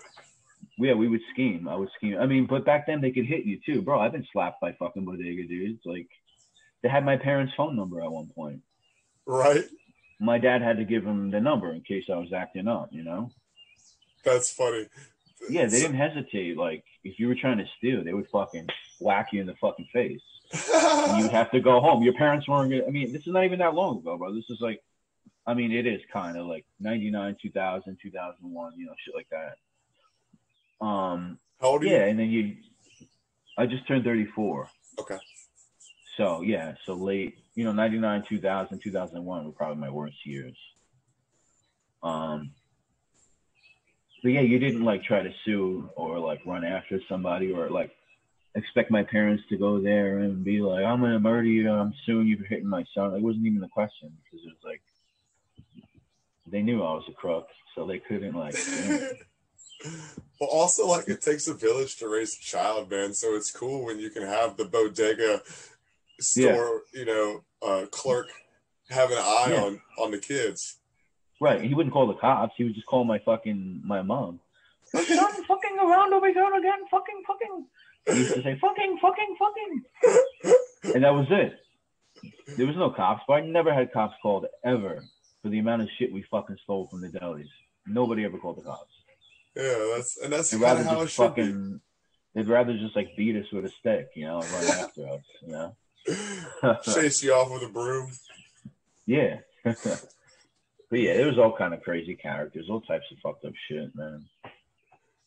[0.79, 1.69] Yeah, we would scheme.
[1.69, 2.17] I would scheme.
[2.19, 4.01] I mean, but back then they could hit you too, bro.
[4.01, 5.81] I've been slapped by fucking bodega dudes.
[5.85, 6.09] Like,
[6.83, 8.61] they had my parents' phone number at one point.
[9.27, 9.65] Right?
[10.21, 12.89] My dad had to give him the number in case I was acting up.
[12.93, 13.31] You know.
[14.25, 14.87] That's funny.
[15.51, 16.57] Yeah, they So- didn't hesitate.
[16.57, 18.69] Like, if you were trying to steal, they would fucking
[19.01, 20.21] whack you in the fucking face.
[20.75, 22.03] And you'd have to go home.
[22.03, 22.87] Your parents weren't gonna.
[22.87, 24.33] I mean, this is not even that long ago, bro.
[24.35, 24.81] This is like,
[25.47, 29.57] I mean, it is kind of like 99, 2000, 2001, you know, shit like that.
[30.81, 32.11] Um, How old are yeah, you?
[32.11, 32.57] and then you,
[33.57, 34.69] I just turned 34.
[34.99, 35.19] Okay.
[36.17, 40.57] So, yeah, so late, you know, 99, 2000, 2001 were probably my worst years.
[42.03, 42.53] Um,
[44.23, 47.91] but yeah, you didn't like try to sue or like run after somebody or like
[48.55, 52.29] expect my parents to go there and be like, I'm gonna murder you, I'm suing
[52.29, 53.15] you for hitting my son.
[53.15, 54.81] It wasn't even a question because it was like
[56.47, 58.55] they knew I was a crook, so they couldn't like.
[60.41, 63.13] well, also, like, it takes a village to raise a child, man.
[63.15, 65.43] So it's cool when you can have the bodega
[66.21, 68.29] store, you know, uh, clerk
[68.91, 69.63] have an eye Yeah.
[69.65, 70.79] on on the kids.
[71.41, 71.63] Right.
[71.63, 72.55] He wouldn't call the cops.
[72.57, 74.41] He would just call my fucking my mom.
[74.85, 75.05] Son
[75.49, 76.81] fucking around over here again.
[76.91, 77.67] Fucking fucking.
[78.07, 81.59] He used to say fucking fucking fucking, and that was it.
[82.57, 85.03] There was no cops, but I never had cops called ever
[85.43, 87.49] for the amount of shit we fucking stole from the delis.
[87.87, 88.93] Nobody ever called the cops.
[89.57, 91.79] Yeah, that's and that's kind of how it should be.
[92.35, 95.53] They'd rather just like beat us with a stick, you know, run after us, you
[95.53, 95.77] know.
[96.83, 98.11] Chase you off with a broom.
[99.07, 99.39] Yeah.
[99.65, 99.79] but
[100.91, 104.25] yeah, there was all kind of crazy characters, all types of fucked up shit, man.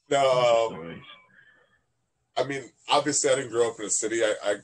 [0.10, 1.02] No, um,
[2.38, 4.24] I mean, obviously, I didn't grow up in a city.
[4.24, 4.56] I, I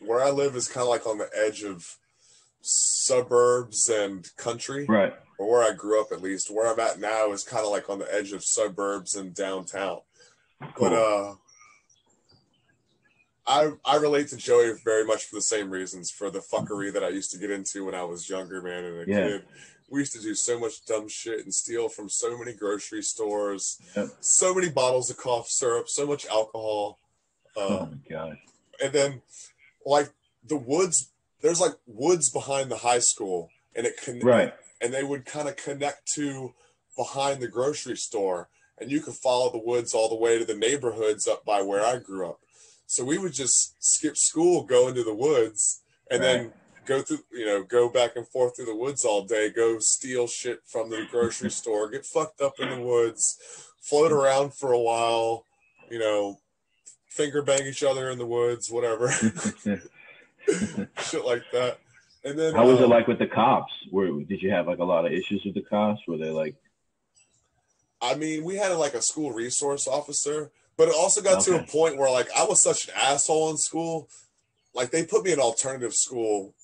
[0.00, 1.96] where I live is kind of like on the edge of
[2.62, 5.12] suburbs and country, Right.
[5.40, 6.50] Or where I grew up at least.
[6.50, 10.00] Where I'm at now is kind of like on the edge of suburbs and downtown.
[10.78, 11.34] But uh,
[13.46, 17.02] I I relate to Joey very much for the same reasons, for the fuckery that
[17.02, 19.24] I used to get into when I was younger, man, and a Yeah.
[19.28, 19.46] kid.
[19.88, 23.80] We used to do so much dumb shit and steal from so many grocery stores,
[23.96, 24.08] Yep.
[24.20, 26.98] so many bottles of cough syrup, so much alcohol.
[27.56, 28.38] Oh Uh, my god.
[28.82, 29.22] and then
[29.86, 30.10] like
[30.46, 34.52] the woods there's like woods behind the high school and it can Right.
[34.80, 36.54] And they would kind of connect to
[36.96, 38.48] behind the grocery store
[38.80, 41.84] and you could follow the woods all the way to the neighborhoods up by where
[41.84, 42.40] I grew up.
[42.86, 46.52] So we would just skip school, go into the woods and then
[46.86, 50.26] go through, you know, go back and forth through the woods all day, go steal
[50.26, 53.38] shit from the grocery store, get fucked up in the woods,
[53.80, 55.44] float around for a while,
[55.90, 56.38] you know,
[57.06, 59.10] finger bang each other in the woods, whatever,
[61.02, 61.78] shit like that.
[62.24, 63.72] And then How was it um, like with the cops?
[63.90, 66.00] Were did you have like a lot of issues with the cops?
[66.06, 66.56] Were they like
[68.02, 71.62] I mean, we had like a school resource officer, but it also got to a
[71.62, 74.08] point where like I was such an asshole in school.
[74.74, 76.54] Like they put me in alternative school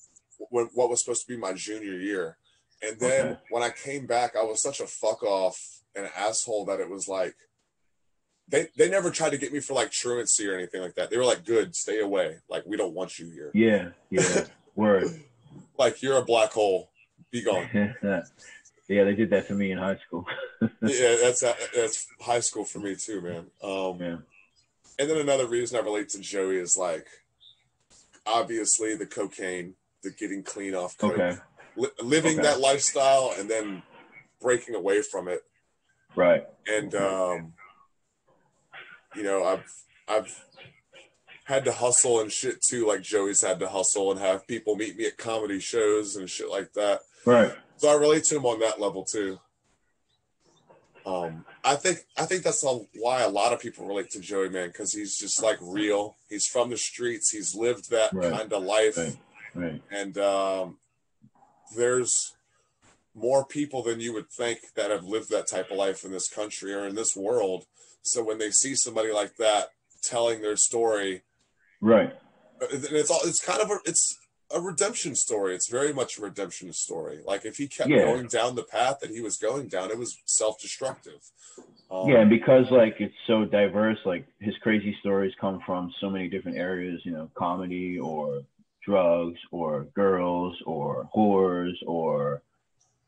[0.49, 2.37] when what was supposed to be my junior year.
[2.81, 3.39] And then Okay.
[3.49, 5.59] when I came back, I was such a fuck off
[5.95, 7.35] and an asshole that it was like
[8.47, 11.09] they they never tried to get me for like truancy or anything like that.
[11.09, 12.37] They were like, "Good, stay away.
[12.49, 13.51] Like we don't want you here.
[13.53, 14.45] Yeah, yeah.
[14.75, 15.23] Word.
[15.77, 16.89] Like you're a black hole.
[17.31, 17.69] Be gone."
[18.87, 20.25] yeah, they did that for me in high school.
[20.61, 21.41] yeah, that's
[21.75, 23.45] that's high school for me too, man.
[23.63, 24.17] Um, yeah.
[24.99, 27.05] And then another reason I relate to Joey is like,
[28.25, 31.37] obviously the cocaine, the getting clean off coke, Okay.
[31.75, 32.41] li- living Okay.
[32.43, 33.83] that lifestyle, and then
[34.41, 35.41] breaking away from it.
[36.15, 36.47] Right.
[36.67, 37.53] And um,
[39.15, 39.71] you know, I've
[40.07, 40.43] I've
[41.47, 44.97] had to hustle and shit too, like Joey's had to hustle and have people meet
[44.97, 46.99] me at comedy shows and shit like that.
[47.25, 47.53] Right.
[47.77, 49.39] So I relate to him on that level too.
[51.05, 54.49] Um, I think I think that's a, why a lot of people relate to Joey,
[54.49, 56.17] man, because he's just like real.
[56.29, 57.31] He's from the streets.
[57.31, 58.33] He's lived that Right.
[58.33, 59.17] kind of life, Right.
[59.55, 59.81] Right.
[59.89, 60.77] and um,
[61.77, 62.33] there's
[63.15, 66.27] more people than you would think that have lived that type of life in this
[66.27, 67.65] country or in this world.
[68.01, 69.69] So when they see somebody like that
[70.03, 71.23] telling their story,
[71.81, 72.13] Right.
[72.59, 74.17] and it's all it's kind of a it's
[74.53, 75.53] a redemption story.
[75.55, 77.19] It's very much a redemption story.
[77.25, 78.03] Like if he kept Yeah.
[78.03, 81.19] going down the path that he was going down, it was self-destructive.
[81.91, 86.09] Um, Yeah, and because like it's so diverse, like his crazy stories come from so
[86.09, 88.43] many different areas, you know, comedy or
[88.83, 92.41] drugs or girls or whores or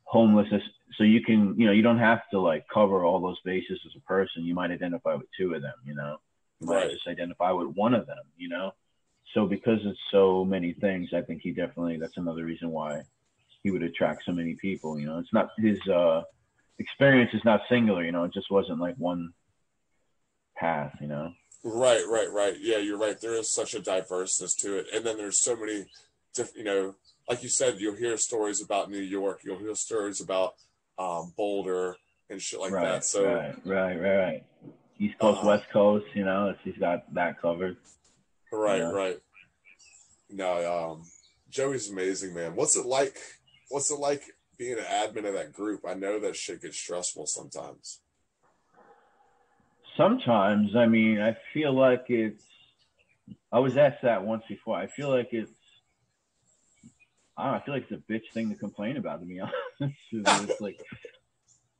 [0.03, 0.63] homelessness.
[0.97, 3.93] So you can, you know, you don't have to like cover all those bases as
[3.95, 4.43] a person.
[4.43, 6.19] You might identify with two of them, you know.
[6.61, 6.91] Right.
[6.91, 8.73] just identify with one of them, you know.
[9.33, 13.03] So because it's so many things, I think he definitely that's another reason why
[13.63, 14.99] he would attract so many people.
[14.99, 16.23] You know, it's not his uh
[16.79, 19.33] experience is not singular, you know, it just wasn't like one
[20.55, 21.31] path, you know.
[21.63, 22.55] Right, right, right.
[22.59, 23.19] Yeah, you're right.
[23.19, 25.85] There is such a diverseness to it, and then there's so many,
[26.33, 26.95] diff- you know,
[27.27, 30.55] like you said, you'll hear stories about New York, you'll hear stories about
[30.97, 31.97] um, Boulder
[32.29, 33.05] and shit like right, that.
[33.05, 34.43] So right, right, right.
[34.99, 37.77] East Coast, Uh, West Coast, you know, he's got that covered.
[38.51, 39.17] right, right.
[40.29, 41.03] No, um,
[41.49, 42.55] Joey's amazing, man.
[42.55, 43.17] What's it like?
[43.69, 44.23] What's it like
[44.57, 45.81] being an admin of that group?
[45.87, 48.01] I know that shit gets stressful sometimes.
[49.97, 52.43] Sometimes, I mean, I feel like it's.
[53.51, 54.77] I was asked that once before.
[54.77, 55.51] I feel like it's.
[57.37, 59.21] I don't know, I feel like it's a bitch thing to complain about.
[59.21, 59.39] To be
[59.79, 60.79] honest, it's like,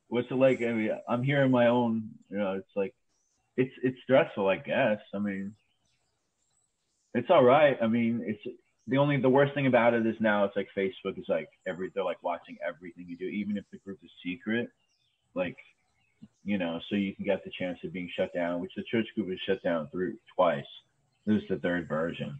[0.08, 0.60] what's it like?
[0.62, 2.10] I mean, I'm hearing my own.
[2.30, 2.94] You know, it's like,
[3.60, 4.48] it's it's stressful.
[4.48, 4.98] I guess.
[5.14, 5.54] I mean,
[7.14, 7.76] it's all right.
[7.80, 8.42] I mean, it's
[8.86, 11.90] the only the worst thing about it is now it's like Facebook is like every
[11.94, 14.70] they're like watching everything you do, even if the group is secret.
[15.34, 15.56] Like
[16.44, 19.06] you know, so you can get the chance of being shut down, which the church
[19.14, 20.64] group was shut down through twice.
[21.26, 22.38] This is the third version.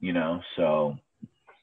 [0.00, 0.96] You know, so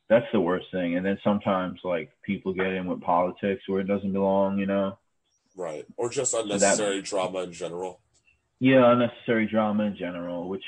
[0.07, 0.95] that's the worst thing.
[0.95, 4.97] And then sometimes like people get in with politics where it doesn't belong, you know.
[5.57, 5.85] Right.
[5.97, 7.99] Or just unnecessary drama in general.
[8.59, 10.63] Yeah, unnecessary drama in general, which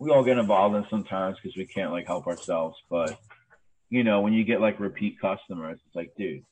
[0.00, 2.76] we all get involved in sometimes because we can't like help ourselves.
[2.90, 3.16] But
[3.90, 6.42] you know, when you get like repeat customers, it's like, dude,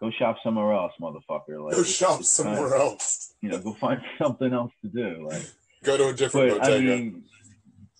[0.00, 1.62] go shop somewhere else, motherfucker.
[1.64, 3.34] Like, Go shop it's kind of- somewhere else.
[3.42, 5.26] You know, go find something else to do.
[5.28, 5.42] Like,
[5.84, 7.24] Go to a different but I mean,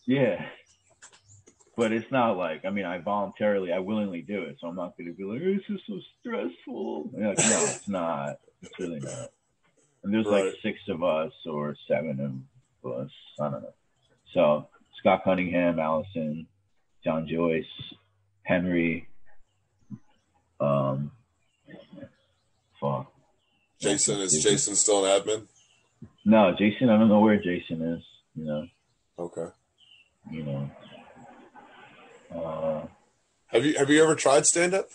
[0.07, 0.47] yeah.
[1.77, 4.97] But it's not like I mean, I voluntarily, I willingly do it, so I'm not
[4.97, 8.39] going to be like, "This is so stressful." Like, no, it's not.
[8.63, 9.31] It's really not.
[10.03, 10.47] And there's Right.
[10.47, 12.45] like six of us or seven
[12.85, 13.11] of us.
[13.41, 13.75] I don't know.
[14.35, 14.69] So
[14.99, 16.47] Scott Cunningham, Allison,
[17.05, 17.65] John Joyce,
[18.43, 19.09] Henry.
[20.61, 21.13] Um,
[22.81, 23.13] fuck.
[23.81, 25.47] Jason is Jason still an admin?
[26.25, 26.91] No, Jason.
[26.91, 28.05] I don't know where Jason is.
[28.35, 28.67] You know.
[29.19, 29.47] Okay.
[30.31, 30.71] You know.
[32.35, 32.87] Uh,
[33.49, 34.89] Have you have you ever tried stand up?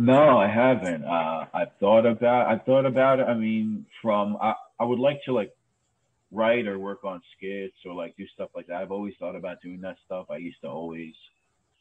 [0.00, 1.04] No, I haven't.
[1.04, 2.46] Uh, I thought about.
[2.46, 3.24] I thought about it.
[3.24, 5.52] I mean, from I, I would like to like
[6.32, 8.76] write or work on skits or like do stuff like that.
[8.80, 10.28] I've always thought about doing that stuff.
[10.30, 11.12] I used to always.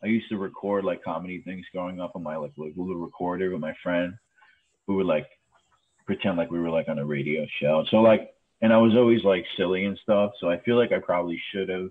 [0.03, 3.62] I used to record like comedy things growing up on my like little recorder with
[3.62, 4.13] my friend,
[4.86, 5.27] who would like
[6.05, 7.86] pretend like we were like on a radio show.
[7.89, 10.32] So like, and I was always like silly and stuff.
[10.41, 11.89] So I feel like I probably should have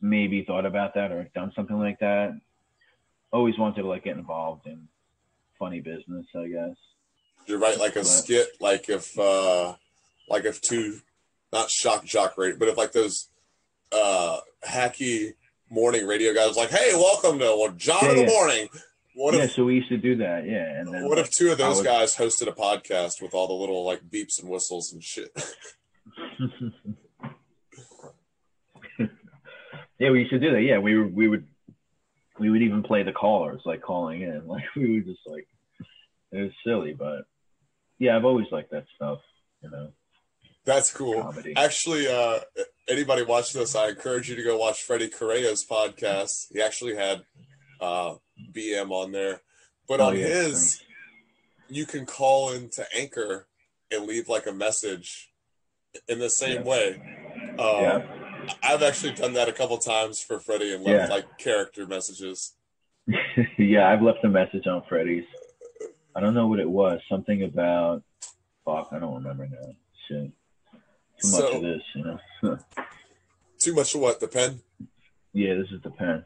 [0.00, 2.38] maybe thought about that or done something like that.
[3.32, 4.86] Always wanted to like get involved in
[5.64, 6.76] funny business, I guess.
[7.46, 8.06] You're right, like a Right.
[8.06, 9.74] skit, like if uh
[10.28, 11.00] like if two
[11.52, 13.28] not shock jock radio, but if like those
[13.92, 15.32] uh hacky
[15.70, 18.28] morning radio guys like, Hey, welcome to well, John Yeah, in the yeah.
[18.28, 18.68] morning.
[19.14, 20.78] What yeah, if so we used to do that, yeah.
[20.80, 23.46] And then what like, if two of those would- guys hosted a podcast with all
[23.46, 25.30] the little like beeps and whistles and shit?
[29.98, 30.62] yeah, we used to do that.
[30.62, 31.46] Yeah, we were, we would
[32.38, 34.46] we would even play the callers like calling in.
[34.48, 35.46] Like we would just like
[36.34, 37.22] it was silly, but
[37.98, 39.18] yeah, I've always liked that stuff,
[39.62, 39.88] you know,
[40.64, 41.22] That's cool.
[41.22, 41.54] comedy.
[41.56, 42.40] Actually, uh,
[42.88, 46.46] anybody watching this, I encourage you to go watch Freddie Correa's podcast.
[46.52, 47.22] He actually had
[47.80, 48.14] uh,
[48.52, 49.42] BM on there,
[49.88, 50.84] but Oh, on yeah, his, thanks.
[51.68, 53.46] you can call into Anchor
[53.90, 55.30] and leave like a message
[56.08, 56.68] in the same Yeah.
[56.68, 56.94] way.
[57.58, 58.20] Um, Yeah.
[58.62, 61.14] I've actually done that a couple times for Freddie and left Yeah.
[61.14, 62.54] like character messages.
[63.58, 65.24] yeah, I've left a message on Freddy's.
[66.16, 67.00] I don't know what it was.
[67.08, 68.02] Something about
[68.64, 69.74] fuck, I don't remember now.
[70.08, 70.30] Shit.
[71.20, 72.18] Too much So- of this, you know.
[73.58, 74.20] Too much of what?
[74.20, 74.60] The pen?
[75.32, 76.24] yeah, this is the pen.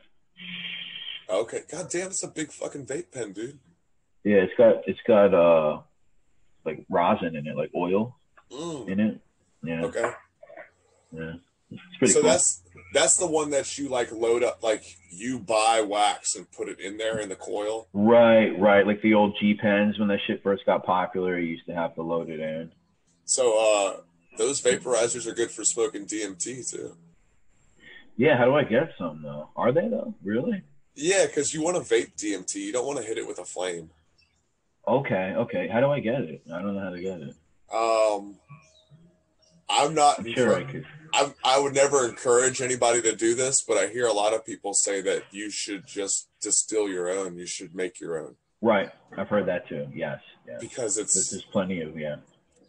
[1.31, 1.63] Okay.
[1.71, 3.59] God damn, it's a big fucking vape pen, dude.
[4.25, 5.81] Yeah, it's got it's got uh
[6.65, 8.17] like rosin in it, like oil
[8.51, 9.21] Mm, in it.
[9.63, 10.11] Yeah, okay.
[11.13, 11.35] yeah.
[12.07, 12.23] So cool.
[12.23, 12.63] that's
[12.95, 16.81] that's the one that you like load up, like you buy wax and put it
[16.81, 17.89] in there in the coil.
[17.93, 18.87] Right, right.
[18.87, 21.95] Like the old G pens when that shit first got popular, you used to have
[21.97, 22.73] to load it in.
[23.25, 24.01] So uh,
[24.39, 26.97] those vaporizers are good for smoking DMT too.
[28.17, 29.51] Yeah, how do I get some though?
[29.55, 30.15] Are they though?
[30.25, 30.63] Really?
[30.95, 32.57] Yeah, because you want to vape DMT.
[32.57, 33.91] You don't want to hit it with a flame.
[34.87, 35.69] Okay, okay.
[35.69, 36.43] How do I get it?
[36.53, 37.37] I don't know how to get it.
[37.73, 38.37] Um,
[39.69, 40.19] I'm not.
[40.19, 40.87] I'm sure I could.
[41.13, 44.45] I, I would never encourage anybody to do this, but I hear a lot of
[44.45, 47.37] people say that you should just distill your own.
[47.37, 49.87] You should make your own Right, I've heard that too.
[49.95, 50.61] Yes, yes.
[50.61, 52.17] because There's, it's there's plenty of yeah,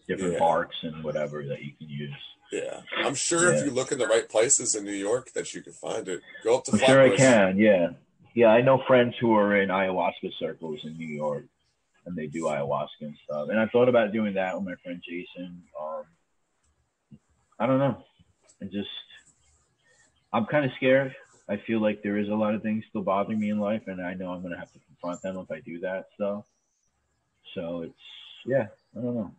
[0.08, 0.40] different Yeah.
[0.40, 2.14] barks and whatever that you can use.
[2.52, 2.82] yeah.
[2.98, 5.74] I'm sure if you look in the right places in New York that you can
[5.74, 6.22] find it.
[6.44, 7.58] Go up to I'm sure I can.
[7.58, 7.90] Yeah,
[8.36, 8.48] yeah.
[8.50, 11.46] I know friends who are in ayahuasca circles in New York,
[12.06, 13.50] and they do ayahuasca and stuff.
[13.50, 15.64] And I thought about doing that with my friend Jason.
[15.82, 16.04] Um,
[17.60, 17.98] I don't know.
[18.62, 18.90] I just,
[20.34, 21.16] I'm kind of scared.
[21.48, 24.02] I feel like there is a lot of things still bothering me in life, and
[24.02, 26.46] I know I'm gonna have to confront them if I do that stuff.
[27.56, 27.94] So it's,
[28.46, 29.32] yeah, I don't know.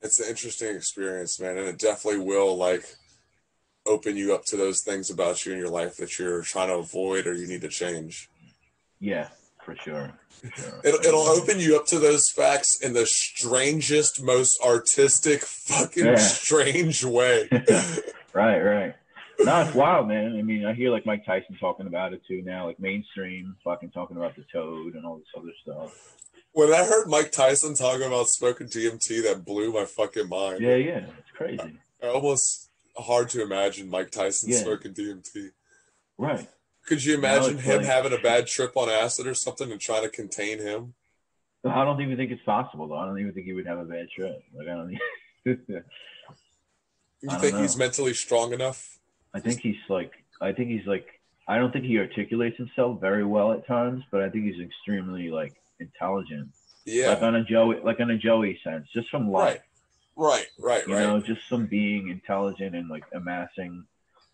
[0.00, 2.84] It's an interesting experience, man, and it definitely will like
[3.86, 6.74] open you up to those things about you in your life that you're trying to
[6.74, 8.28] avoid or you need to change.
[8.98, 9.28] Yeah,
[9.64, 10.12] for sure.
[10.30, 10.80] For sure.
[10.84, 16.16] It'll, it'll open you up to those facts in the strangest, most artistic, fucking Yeah.
[16.16, 17.48] strange way.
[18.34, 18.94] Right, right.
[19.40, 20.36] No, it's wild, man.
[20.38, 23.90] I mean, I hear like Mike Tyson talking about it too now, like mainstream, fucking
[23.90, 26.16] talking about the toad and all this other stuff.
[26.52, 30.60] when I heard Mike Tyson talking about smoking DMT, that blew my fucking mind.
[30.62, 31.78] Yeah, yeah, it's crazy.
[32.02, 34.62] I Almost hard to imagine Mike Tyson Yeah.
[34.62, 35.50] smoking DMT.
[36.16, 36.48] Right.
[36.86, 40.02] Could you imagine him like- having a bad trip on acid or something and trying
[40.02, 40.94] to contain him?
[41.64, 42.96] I don't even think it's possible though.
[42.96, 44.42] I don't even think he would have a bad trip.
[44.52, 44.98] Like I don't.
[45.46, 45.84] Even,
[47.22, 48.98] You think he's mentally strong enough?
[49.32, 50.10] I think he's like.
[50.40, 51.06] I think he's like.
[51.46, 55.28] I don't think he articulates himself very well at times, but I think he's extremely
[55.30, 56.48] like intelligent,
[56.84, 57.10] Yeah.
[57.10, 59.60] like on a Joey, like on a Joey sense, just from life.
[60.16, 60.46] Right.
[60.58, 60.82] Right.
[60.82, 60.86] Right.
[60.88, 61.02] you Right.
[61.04, 63.86] know just some being intelligent and like amassing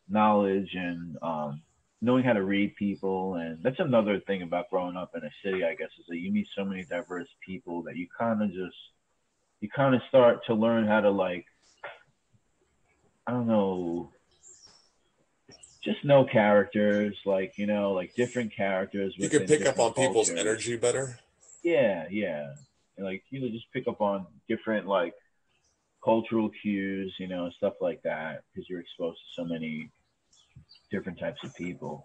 [0.09, 1.63] knowledge and um
[2.01, 5.65] knowing how to read people and that's another thing about growing up in a city
[5.65, 8.77] i guess is that you meet so many diverse people that you kind of just
[9.61, 11.45] you kind of start to learn how to like
[13.27, 14.11] i don't know
[15.83, 20.09] just know characters like you know like different characters you can pick up on different
[20.09, 21.19] people's energy better.
[21.63, 22.55] Yeah, yeah.
[22.97, 25.15] And like you know, just pick up on different like
[26.05, 29.91] cultural cues, you know, stuff like that, because you're exposed to so many
[30.91, 32.05] different types of people.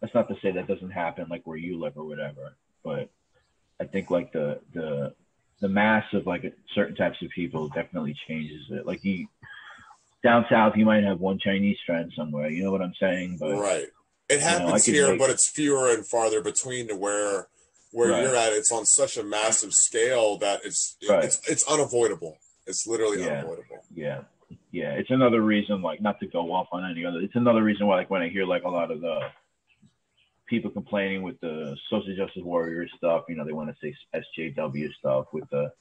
[0.00, 2.54] That's not to say that doesn't happen like where you live or whatever,
[2.84, 3.08] but
[3.80, 5.14] I think like the the
[5.60, 8.86] the mass of like certain types of people definitely changes it.
[8.86, 9.26] Like you
[10.22, 12.48] down south, you might have one Chinese friend somewhere.
[12.50, 13.38] You know what I'm saying?
[13.40, 13.86] But right.
[14.28, 17.48] It happens could here, make- but it's fewer and farther between to where
[17.92, 18.22] where Right.
[18.24, 18.52] you're at.
[18.52, 21.24] It's on such a massive scale that it's Right.
[21.24, 22.36] it's it's unavoidable.
[22.66, 23.38] It's literally Yeah.
[23.38, 23.84] unavoidable.
[23.94, 24.22] yeah
[24.76, 27.86] yeah it's another reason like not to go off on any other it's another reason
[27.86, 29.20] why like when i hear like a lot of the
[30.46, 34.94] people complaining with the social justice warrior stuff you know they want to say sjw
[34.98, 35.72] stuff with the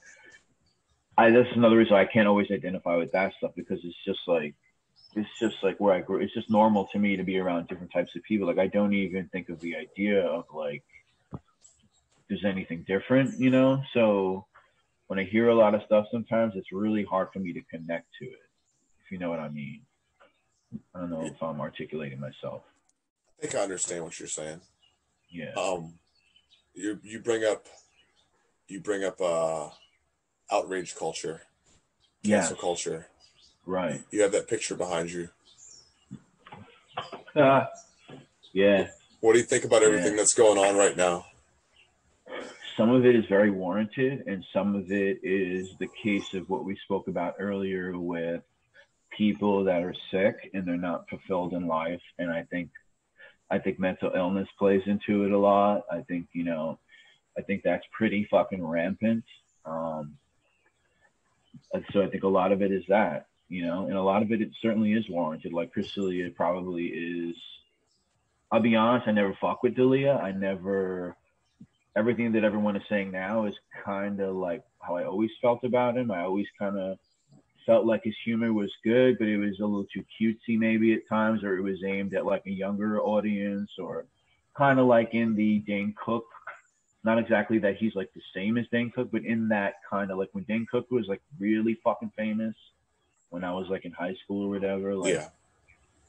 [1.17, 4.55] i that's another reason i can't always identify with that stuff because it's just like
[5.15, 7.91] it's just like where i grew it's just normal to me to be around different
[7.91, 10.83] types of people like i don't even think of the idea of like
[12.29, 14.45] there's anything different you know so
[15.07, 18.07] when I hear a lot of stuff, sometimes it's really hard for me to connect
[18.19, 18.44] to it.
[19.05, 19.81] If you know what I mean.
[20.95, 22.63] I don't know if I'm articulating myself.
[23.37, 24.61] I think I understand what you're saying.
[25.29, 25.53] Yeah.
[25.53, 25.93] Um,
[26.73, 27.67] you you bring up
[28.67, 29.69] you bring up uh
[30.51, 31.41] outrage culture,
[32.23, 32.39] Yeah.
[32.39, 33.07] cancel culture.
[33.65, 34.01] Right.
[34.11, 35.29] You have that picture behind you.
[37.37, 37.67] Ah,
[38.53, 38.87] yeah.
[39.19, 40.17] What do you think about everything Yeah.
[40.17, 41.25] that's going on right now?
[42.77, 46.63] Some of it is very warranted, and some of it is the case of what
[46.63, 48.41] we spoke about earlier with
[49.17, 52.01] people that are sick and they're not fulfilled in life.
[52.17, 52.69] And I think,
[53.49, 55.83] I think mental illness plays into it a lot.
[55.91, 56.79] I think you know,
[57.37, 59.23] I think that's pretty fucking rampant.
[59.65, 60.17] Um,
[61.91, 64.31] so I think a lot of it is that, you know, and a lot of
[64.31, 65.53] it, it certainly is warranted.
[65.53, 67.35] Like Chris D'Elia probably is.
[68.51, 70.15] I'll be honest, I never fuck with D'Elia.
[70.15, 71.15] I never.
[71.97, 73.53] Everything that everyone is saying now is
[73.85, 76.11] kind of like how I always felt about him.
[76.11, 76.97] I always kind of
[77.65, 81.07] felt like his humor was good, but it was a little too cutesy maybe at
[81.07, 84.05] times, or it was aimed at like a younger audience, or
[84.55, 86.25] kind of like in the Dane Cook
[87.03, 90.17] Not exactly that he's like the same as Dane Cook, but in that kind of
[90.17, 92.55] like when Dane Cook was like really fucking famous
[93.29, 94.95] when I was like in high school or whatever.
[94.95, 95.29] Like, yeah.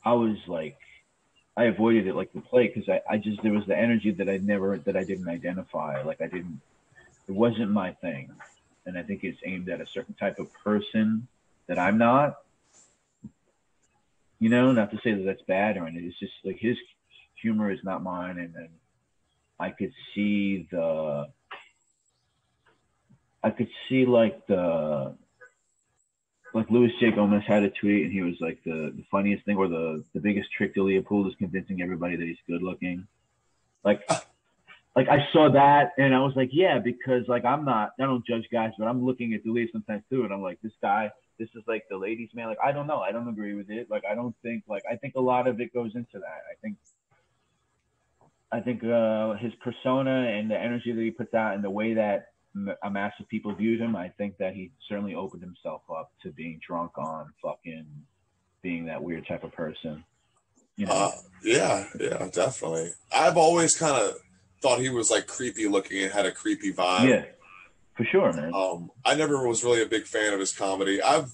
[0.04, 0.78] I was like,
[1.54, 4.28] I avoided it like the plague because I, I just there was the energy that
[4.28, 6.02] I never that I didn't identify.
[6.02, 6.60] Like I didn't,
[7.28, 8.30] it wasn't my thing,
[8.86, 11.28] and I think it's aimed at a certain type of person
[11.68, 12.36] that I'm not.
[14.38, 16.08] You know, not to say that that's bad or anything.
[16.08, 16.76] It's just like his
[17.40, 18.68] humor is not mine, and
[19.58, 21.26] I could see the,
[23.42, 25.16] I could see like the
[26.56, 27.10] like Luis J.
[27.10, 30.20] Gomez had a tweet and he was like the, the funniest thing or the, the
[30.20, 33.06] biggest trick to Leopold is convincing everybody that he's good looking.
[33.84, 34.08] Like
[34.96, 38.26] like I saw that and I was like, yeah, because like I'm not I don't
[38.26, 41.48] judge guys, but I'm looking at Louis sometimes too and I'm like, this guy, this
[41.54, 42.48] is like the ladies man.
[42.48, 43.00] Like I don't know.
[43.00, 43.88] I don't agree with it.
[43.90, 46.42] Like I don't think like I think a lot of it goes into that.
[46.50, 46.76] I think
[48.52, 51.94] I think uh, his persona and the energy that he puts out and the way
[51.94, 52.28] that
[52.82, 56.30] a mass of people viewed him, I think that he certainly opened himself up to
[56.30, 57.86] being drunk on fucking
[58.62, 60.04] being that weird type of person.
[60.76, 60.92] You know?
[60.92, 61.10] Uh,
[61.42, 62.90] yeah, yeah, definitely.
[63.14, 64.16] I've always kind of
[64.62, 67.08] thought he was like creepy looking and had a creepy vibe.
[67.08, 67.24] Yeah,
[67.96, 68.52] for sure, man.
[68.54, 71.02] Um, I never was really a big fan of his comedy.
[71.02, 71.32] I've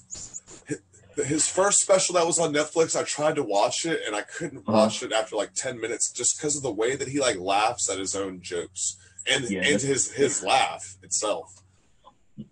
[1.16, 2.98] his first special that was on Netflix.
[2.98, 4.72] I tried to watch it and I couldn't uh-huh.
[4.72, 7.90] watch it after like ten minutes just because of the way that he like laughs
[7.90, 8.96] at his own jokes
[9.26, 11.62] and yeah, and his his laugh itself.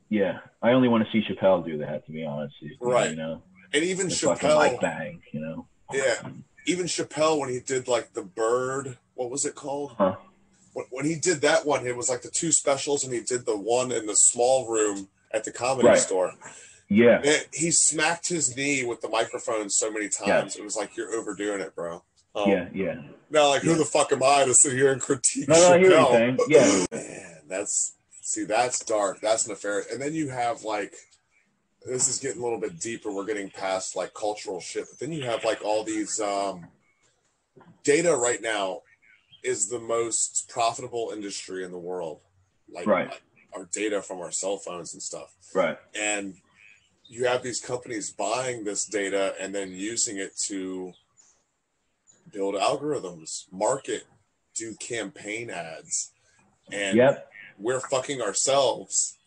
[0.08, 2.04] Yeah, I only want to see Chappelle do that.
[2.06, 3.10] To be honest, right?
[3.10, 3.42] You know,
[3.72, 5.66] and even Chappelle, like bang, you know.
[5.92, 6.30] Yeah,
[6.66, 9.94] even Chappelle when he did like the bird, what was it called?
[9.98, 10.16] Huh?
[10.72, 13.46] When, when he did that one, it was like the two specials, and he did
[13.46, 15.98] the one in the small room at the comedy right.
[15.98, 16.32] store.
[16.88, 20.56] Yeah, and he smacked his knee with the microphone so many times.
[20.56, 20.62] Yeah.
[20.62, 22.02] It was like you're overdoing it, bro.
[22.34, 23.02] Um, yeah, yeah.
[23.30, 23.72] Now, like, yeah.
[23.72, 25.48] who the fuck am I to sit here and critique?
[25.48, 26.50] No, no, I hear what.
[26.50, 29.20] Yeah, man, that's see, that's dark.
[29.20, 29.90] That's nefarious.
[29.92, 30.94] And then you have like,
[31.86, 33.12] this is getting a little bit deeper.
[33.12, 36.66] We're getting past like cultural shit, but then you have like all these um,
[37.84, 38.82] data right now
[39.42, 42.20] is the most profitable industry in the world.
[42.72, 43.08] Like, right.
[43.10, 43.22] Like
[43.54, 45.34] our data from our cell phones and stuff.
[45.54, 45.76] Right.
[45.98, 46.34] And
[47.06, 50.92] you have these companies buying this data and then using it to
[52.32, 54.04] build algorithms, market,
[54.54, 56.12] do campaign ads.
[56.72, 57.28] And yep.
[57.58, 59.18] we're fucking ourselves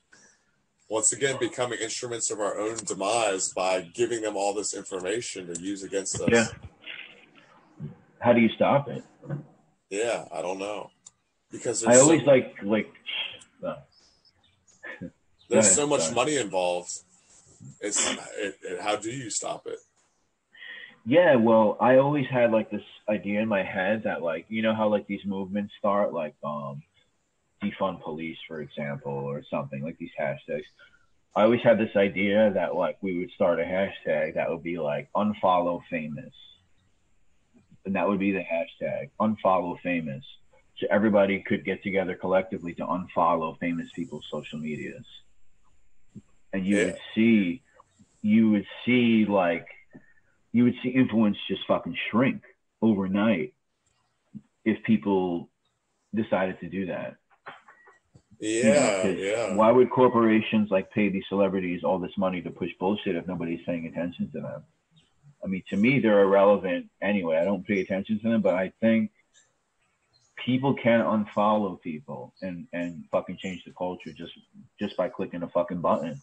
[0.90, 5.62] once again becoming instruments of our own demise by giving them all this information to
[5.62, 6.30] use against us.
[6.32, 6.46] Yeah.
[8.20, 9.04] How do you stop it?
[9.94, 10.90] Yeah, I don't know.
[11.52, 12.92] Because I always so, like like
[13.64, 13.76] uh,
[15.50, 16.16] there's so much sorry.
[16.16, 16.90] money involved.
[17.80, 18.04] It's
[18.40, 19.78] it, it, how do you stop it?
[21.06, 24.74] Yeah, well, I always had like this idea in my head that like you know
[24.74, 26.82] how like these movements start like um
[27.64, 30.66] defund police for example or something like these hashtags.
[31.36, 34.80] I always had this idea that like we would start a hashtag that would be
[34.80, 36.34] like unfollow famous.
[37.86, 40.24] And that would be the hashtag unfollow famous.
[40.78, 45.06] So everybody could get together collectively to unfollow famous people's social medias.
[46.52, 46.86] And you yeah.
[46.86, 47.62] would see
[48.22, 49.68] you would see like
[50.52, 52.42] you would see influence just fucking shrink
[52.82, 53.54] overnight
[54.66, 55.50] if people
[56.16, 57.18] decided to do that.
[58.40, 59.56] Yeah, you know, yeah.
[59.56, 63.62] Why would corporations like pay these celebrities all this money to push bullshit if nobody's
[63.66, 64.64] paying attention to them?
[65.44, 67.38] I mean, to me, they're irrelevant anyway.
[67.38, 69.12] I don't pay attention to them, but I think
[70.38, 74.34] people can unfollow people and and fucking change the culture just
[74.80, 76.22] just by clicking a fucking button.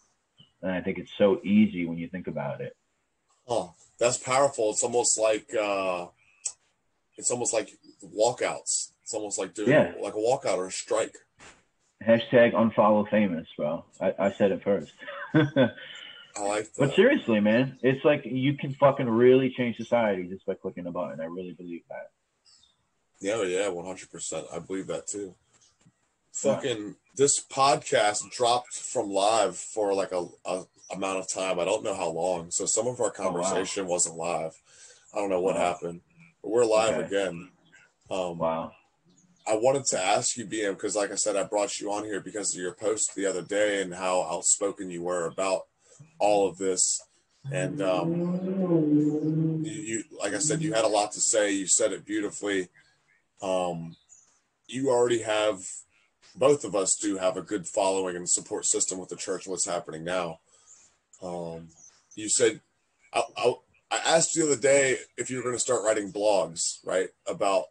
[0.61, 2.75] And I think it's so easy when you think about it.
[3.47, 4.71] Oh, that's powerful.
[4.71, 6.07] It's almost like uh,
[7.17, 7.69] it's almost like
[8.03, 8.91] walkouts.
[9.03, 9.93] It's almost like doing yeah.
[10.01, 11.15] like a walkout or a strike.
[12.05, 13.85] Hashtag unfollow famous, bro.
[13.99, 14.91] I, I said it first.
[16.35, 16.77] I like that.
[16.77, 20.91] But seriously, man, it's like you can fucking really change society just by clicking a
[20.91, 21.19] button.
[21.19, 22.11] I really believe that.
[23.19, 24.47] Yeah, yeah, one hundred percent.
[24.53, 25.35] I believe that too.
[26.33, 26.93] Fucking yeah.
[27.17, 30.63] this podcast dropped from live for like a, a
[30.93, 31.59] amount of time.
[31.59, 32.51] I don't know how long.
[32.51, 33.91] So some of our conversation oh, wow.
[33.91, 34.61] wasn't live.
[35.13, 36.01] I don't know what happened,
[36.41, 37.07] but we're live okay.
[37.07, 37.49] again.
[38.09, 38.71] Um, wow.
[39.47, 42.21] I wanted to ask you, BM, because like I said, I brought you on here
[42.21, 45.63] because of your post the other day and how outspoken you were about
[46.19, 47.01] all of this.
[47.51, 51.51] And um, you, like I said, you had a lot to say.
[51.51, 52.69] You said it beautifully.
[53.41, 53.95] Um,
[54.67, 55.59] you already have,
[56.35, 59.47] both of us do have a good following and support system with the church.
[59.47, 60.39] What's happening now?
[61.21, 61.69] Um,
[62.15, 62.61] you said
[63.13, 63.53] I, I,
[63.91, 67.09] I asked you the other day if you were going to start writing blogs, right,
[67.27, 67.65] about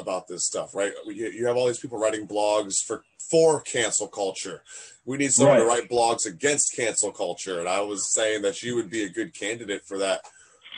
[0.00, 0.92] about this stuff, right?
[1.06, 4.62] You, you have all these people writing blogs for for cancel culture.
[5.04, 8.74] We need someone to write blogs against cancel culture, and I was saying that you
[8.74, 10.22] would be a good candidate for that.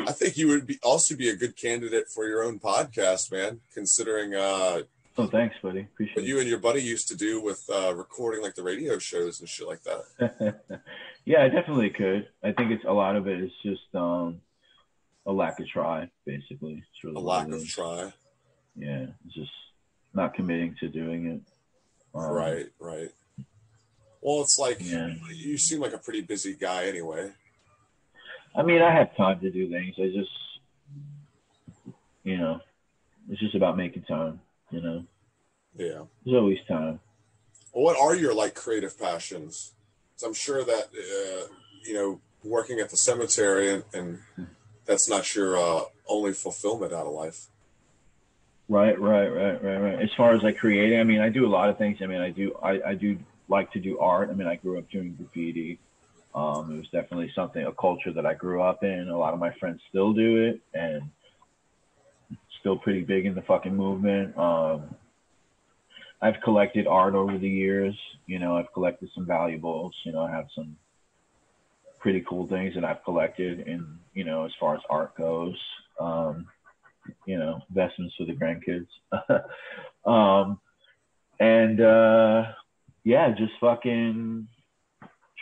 [0.06, 3.60] I think you would be also be a good candidate for your own podcast, man.
[3.74, 4.82] Considering uh,
[5.18, 5.80] Oh, thanks, buddy.
[5.80, 8.98] Appreciate what you and your buddy used to do with uh, recording like the radio
[8.98, 10.80] shows and shit like that.
[11.26, 12.28] yeah, I definitely could.
[12.42, 14.40] I think it's a lot of it is just um,
[15.26, 16.82] a lack of try, basically.
[16.90, 18.12] It's really A lack of try.
[18.76, 19.50] Yeah, just
[20.14, 21.40] not committing to doing it.
[22.14, 23.10] Um, Right, right.
[24.20, 25.14] Well, it's like Yeah.
[25.32, 27.32] you seem like a pretty busy guy anyway.
[28.54, 29.94] I mean, I have time to do things.
[29.98, 30.30] I just,
[32.24, 32.60] you know,
[33.28, 34.40] it's just about making time.
[34.70, 35.06] You know,
[35.76, 36.04] Yeah.
[36.24, 37.00] there's always time.
[37.72, 39.72] Well, what are your like creative passions?
[40.16, 41.54] 'Cause I'm sure that uh,
[41.84, 44.22] you know working at the cemetery and, and
[44.84, 47.46] that's not your uh, only fulfillment out of life.
[48.70, 50.00] Right, right, right, right, right.
[50.00, 51.98] As far as like creating, I mean, I do a lot of things.
[52.02, 53.18] I mean, I do, I, I do
[53.48, 54.30] like to do art.
[54.30, 55.80] I mean, I grew up doing graffiti.
[56.36, 59.08] Um, it was definitely something, a culture that I grew up in.
[59.08, 61.02] A lot of my friends still do it, and
[62.60, 64.38] still pretty big in the fucking movement.
[64.38, 64.94] Um,
[66.22, 67.96] I've collected art over the years.
[68.26, 69.96] You know, I've collected some valuables.
[70.04, 70.76] You know, I have some
[71.98, 75.58] pretty cool things that I've collected, and you know, as far as art goes.
[75.98, 76.46] Um,
[77.26, 78.86] you know, investments for the grandkids.
[80.04, 80.60] um,
[81.38, 82.44] and uh,
[83.04, 84.46] yeah, just fucking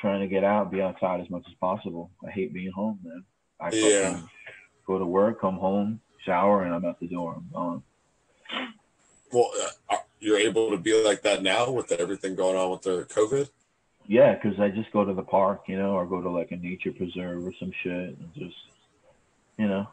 [0.01, 2.11] trying to get out, be outside as much as possible.
[2.27, 3.25] I hate being home, man.
[3.61, 4.21] I fucking Yeah.
[4.87, 7.35] go to work, come home, shower, and I'm out the door.
[7.37, 7.83] I'm gone.
[9.33, 12.83] Well, uh, are- you're able to be like that now with everything going on with
[12.83, 13.49] the COVID.
[14.07, 16.57] Yeah, because I just go to the park, you know, or go to like a
[16.57, 18.57] nature preserve or some shit, and just,
[19.59, 19.87] you know,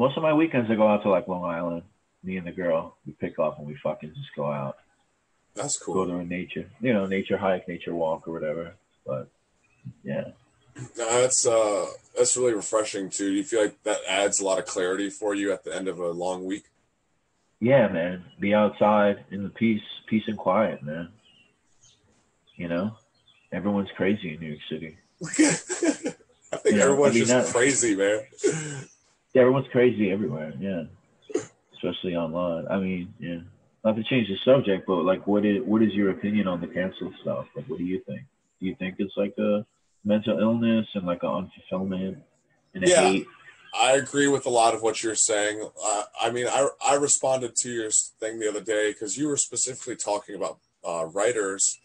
[0.00, 1.82] most of my weekends I go out to like Long Island.
[2.22, 4.76] Me and the girl, we pick up and we fucking just go out.
[5.54, 5.94] That's cool.
[5.94, 8.74] go to a nature, you know, nature hike, nature walk, or whatever.
[9.06, 9.28] But
[10.04, 10.28] yeah,
[10.96, 11.86] No, that's uh,
[12.16, 13.30] that's really refreshing too.
[13.30, 15.88] Do you feel like that adds a lot of clarity for you at the end
[15.88, 16.64] of a long week?
[17.62, 21.08] yeah, man, be outside in the peace, peace and quiet, man.
[22.56, 22.96] You know,
[23.52, 24.96] everyone's crazy in New York City.
[26.52, 28.20] I think Yeah, everyone's I mean, just that- crazy, man.
[29.34, 30.52] Yeah, everyone's crazy everywhere.
[30.58, 30.84] Yeah,
[31.74, 32.66] especially online.
[32.68, 33.40] I mean, yeah.
[33.82, 36.66] Not to change the subject, but like, what is what is your opinion on the
[36.66, 37.46] cancel stuff?
[37.56, 38.20] Like, what do you think?
[38.60, 39.64] Do you think it's like a
[40.04, 42.16] mental illness and like an unfulfillment
[42.74, 43.10] and a Yeah.
[43.10, 43.26] hate?
[43.72, 45.66] I agree with a lot of what you're saying.
[45.82, 49.36] Uh, I mean, I I responded to your thing the other day because you were
[49.38, 51.78] specifically talking about uh, writers,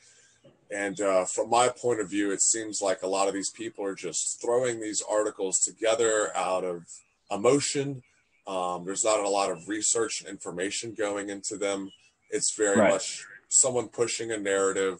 [0.71, 3.85] and uh, from my point of view, it seems like a lot of these people
[3.85, 6.85] are just throwing these articles together out of
[7.31, 8.03] emotion.
[8.47, 11.91] Um, there's not a lot of research and information going into them.
[12.29, 12.91] It's very Right.
[12.91, 14.99] much someone pushing a narrative,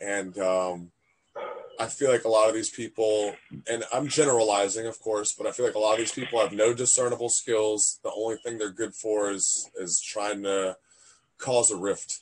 [0.00, 0.92] and um,
[1.78, 3.36] I feel like a lot of these people
[3.68, 6.52] and I'm generalizing, of course, but I feel like a lot of these people have
[6.52, 8.00] no discernible skills.
[8.02, 10.76] The only thing they're good for is is trying to
[11.38, 12.20] cause a rift,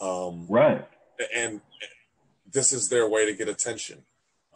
[0.00, 0.84] um, Right.
[1.34, 1.60] and
[2.52, 4.04] this is their way to get attention.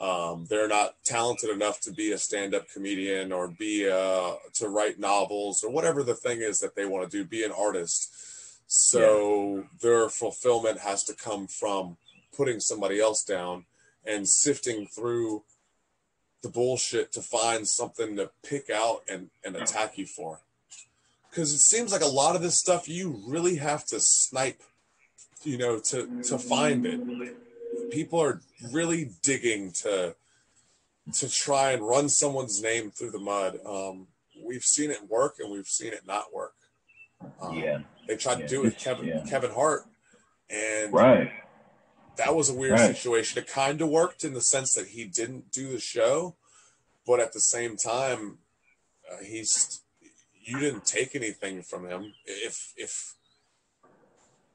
[0.03, 4.99] Um, they're not talented enough to be a stand-up comedian or be uh, to write
[4.99, 7.25] novels or whatever the thing is that they want to do.
[7.25, 8.13] Be an artist.
[8.67, 11.99] So their fulfillment has to come from
[12.37, 13.67] putting somebody else down
[14.05, 15.45] and sifting through
[16.43, 20.41] the bullshit to find something to pick out and, and attack you for.
[21.31, 24.63] Because it seems like a lot of this stuff you really have to snipe,
[25.45, 27.01] you know, to to find it.
[27.93, 28.41] People are
[28.73, 30.17] really digging to
[31.13, 33.59] to try and run someone's name through the mud.
[33.67, 34.07] Um,
[34.43, 36.55] we've seen it work and we've seen it not work.
[37.41, 37.79] Um, Yeah.
[38.07, 39.25] they tried Yeah, to do it with Kevin yeah.
[39.29, 39.83] Kevin Hart,
[40.49, 41.31] and Right.
[42.17, 42.97] that was a weird Right.
[42.97, 43.43] situation.
[43.43, 46.37] It kind of worked in the sense that he didn't do the show,
[47.05, 48.39] but at the same time,
[49.11, 49.83] uh, he's
[50.45, 52.15] you didn't take anything from him.
[52.25, 53.15] If if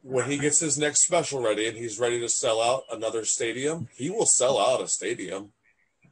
[0.07, 3.89] when he gets his next special ready and he's ready to sell out another stadium,
[3.93, 5.51] he will sell out a stadium,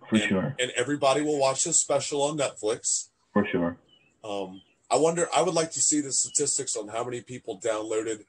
[0.09, 0.55] For and, sure.
[0.59, 3.09] and everybody will watch his special on Netflix.
[3.31, 3.77] For sure.
[4.23, 5.27] Um, I wonder.
[5.33, 8.25] I would like to see the statistics on how many people downloaded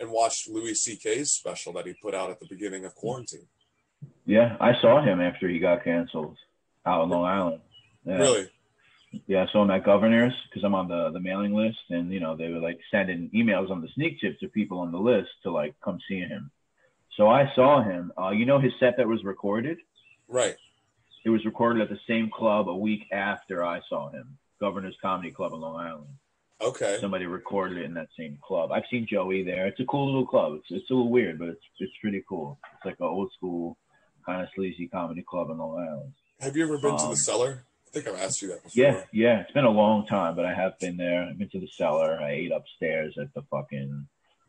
[0.00, 3.46] and watched Louis C.K.'s special that he put out at the beginning of quarantine.
[4.24, 6.36] Yeah, I saw him after he got canceled
[6.86, 7.60] out on Long Island.
[8.04, 8.16] Yeah.
[8.16, 8.50] Really?
[9.26, 12.10] Yeah, so I saw him at Governor's because I'm on the, the mailing list, and
[12.12, 14.98] you know they were like sending emails on the sneak tip to people on the
[14.98, 16.50] list to like come see him.
[17.16, 18.12] So I saw him.
[18.18, 19.78] Uh, you know his set that was recorded.
[20.28, 20.56] Right.
[21.24, 25.30] It was recorded at the same club a week after I saw him, Governor's Comedy
[25.30, 26.08] Club in Long Island.
[26.60, 26.96] Okay.
[27.00, 28.72] Somebody recorded it in that same club.
[28.72, 29.66] I've seen Joey there.
[29.66, 30.54] It's a cool little club.
[30.54, 32.58] It's it's a little weird, but it's it's pretty cool.
[32.76, 33.76] It's like an old school
[34.24, 36.12] kind of sleazy comedy club in Long Island.
[36.40, 37.64] Have you ever been to Um, the cellar?
[37.94, 38.82] I think I've asked you that before.
[38.84, 39.40] Yeah, yeah.
[39.40, 41.24] It's been a long time, but I have been there.
[41.28, 42.18] I've been to the cellar.
[42.20, 44.06] I ate upstairs at the fucking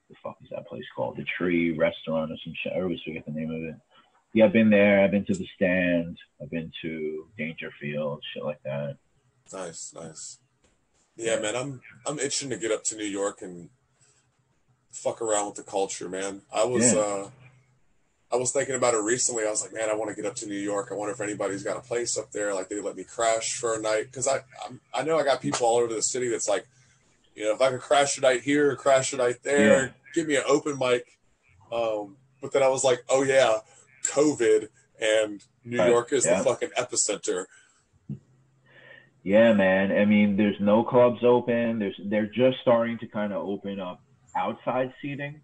[0.09, 1.17] the fuck is that place called?
[1.17, 2.73] The Tree Restaurant or some shit.
[2.73, 3.75] I always forget the name of it.
[4.33, 5.01] Yeah, I've been there.
[5.03, 6.17] I've been to the stand.
[6.41, 8.97] I've been to Dangerfield, shit like that.
[9.51, 10.39] Nice, nice.
[11.17, 13.69] Yeah, man, I'm I'm itching to get up to New York and
[14.91, 16.41] fuck around with the culture, man.
[16.53, 16.99] I was Yeah.
[16.99, 17.29] uh
[18.33, 19.45] I was thinking about it recently.
[19.45, 20.87] I was like, man, I want to get up to New York.
[20.91, 23.75] I wonder if anybody's got a place up there, like they let me crash for
[23.75, 24.05] a night.
[24.05, 26.65] Because I I'm, I know I got people all over the city that's like,
[27.35, 29.89] you know, if I could crash a night here, or crash a night there, Yeah.
[30.15, 31.05] give me an open mic.
[31.71, 33.57] Um, but then I was like, oh yeah,
[34.05, 34.69] COVID
[34.99, 36.39] and New Right, York is yeah.
[36.39, 37.45] the fucking epicenter.
[39.23, 39.91] Yeah, man.
[39.91, 41.79] I mean, there's no clubs open.
[41.79, 44.01] There's they're just starting to kind of open up
[44.35, 45.39] outside seating,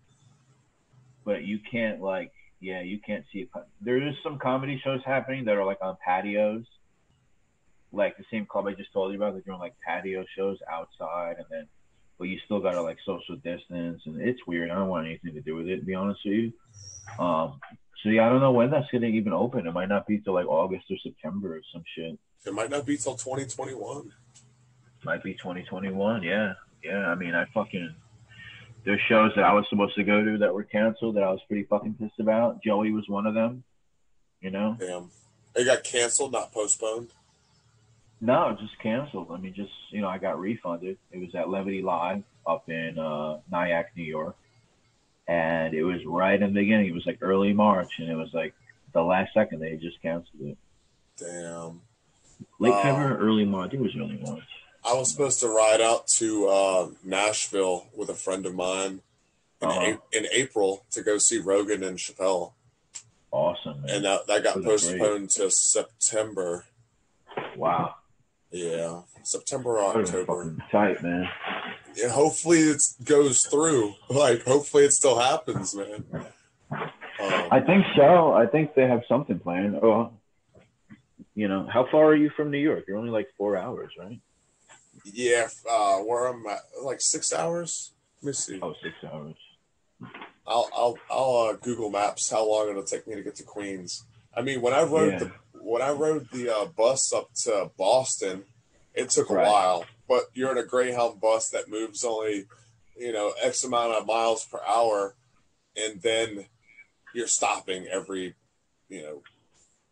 [1.24, 3.50] but you can't like yeah, you can't see it.
[3.82, 6.66] There is some comedy shows happening that are like on patios,
[7.92, 9.34] like the same club I just told you about.
[9.34, 11.68] They're doing like patio shows outside, and then
[12.18, 14.72] but you still gotta like social distance, and it's weird.
[14.72, 16.54] I don't want anything to do with it, to be honest with you.
[17.24, 17.60] Um,
[18.04, 19.66] so yeah, I don't know when that's gonna even open.
[19.66, 22.20] It might not be till like August or September or some shit.
[22.46, 24.12] It might not be till 2021.
[25.04, 26.24] Might be 2021.
[26.24, 26.54] Yeah,
[26.84, 27.08] yeah.
[27.08, 27.96] I mean, I fucking
[28.90, 31.40] there's shows that I was supposed to go to that were canceled that I was
[31.48, 32.64] pretty fucking pissed about.
[32.64, 33.64] Joey was one of them.
[34.42, 34.78] You know?
[34.80, 35.12] Damn.
[35.56, 37.10] It got canceled, not postponed.
[38.20, 39.28] No, just canceled.
[39.32, 40.98] I mean, just you know, I got refunded.
[41.12, 44.36] It was at Levity Live up in uh, Nyack, New York,
[45.28, 46.88] and it was right in the beginning.
[46.88, 48.56] It was like early March, and it was like
[48.94, 50.58] the last second they just canceled it.
[51.18, 51.82] Damn.
[52.58, 52.82] Late Wow.
[52.82, 53.74] February, early March.
[53.74, 54.42] It was early March.
[54.90, 59.02] I was supposed to ride out to uh, Nashville with a friend of mine
[59.62, 59.98] in, Uh-huh.
[60.14, 62.54] A- in April to go see Rogan and Chappelle,
[63.32, 63.96] Awesome, man.
[63.98, 64.66] and that, that got are great.
[64.72, 66.66] postponed to September.
[67.56, 67.96] wow.
[68.52, 70.56] Yeah, September or October.
[70.72, 71.30] tight, man.
[71.96, 73.94] Yeah, hopefully it goes through.
[74.10, 76.04] Like, hopefully it still happens, man.
[76.72, 76.90] Um,
[77.52, 78.34] I think so.
[78.34, 79.76] I think they have something planned.
[79.76, 80.12] Oh,
[81.36, 82.86] you know, how far are you from New York?
[82.88, 84.20] You're only like four hours, right?
[85.04, 87.94] Yeah, uh, where I'm at, like six hours.
[88.22, 88.60] Let me see.
[88.62, 89.36] Oh, six hours.
[90.46, 94.06] I'll I'll I'll uh, Google Maps how long it'll take me to get to Queens.
[94.36, 95.20] I mean, when I rode Yeah.
[95.20, 98.44] the when I rode the uh, bus up to Boston,
[98.94, 99.48] it took a Right.
[99.48, 99.88] while.
[100.08, 102.46] But you're in a Greyhound bus that moves only,
[102.98, 105.16] you know, X amount of miles per hour,
[105.76, 106.48] and then
[107.14, 108.34] you're stopping every,
[108.88, 109.24] you know,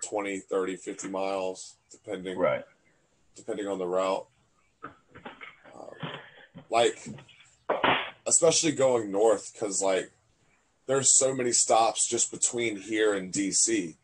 [0.09, 2.63] 20, 30, 50 miles, depending Right.
[3.35, 4.25] depending on the route.
[6.69, 7.07] Like,
[8.25, 10.11] especially going north, because like
[10.87, 13.95] there's so many stops just between here and DC,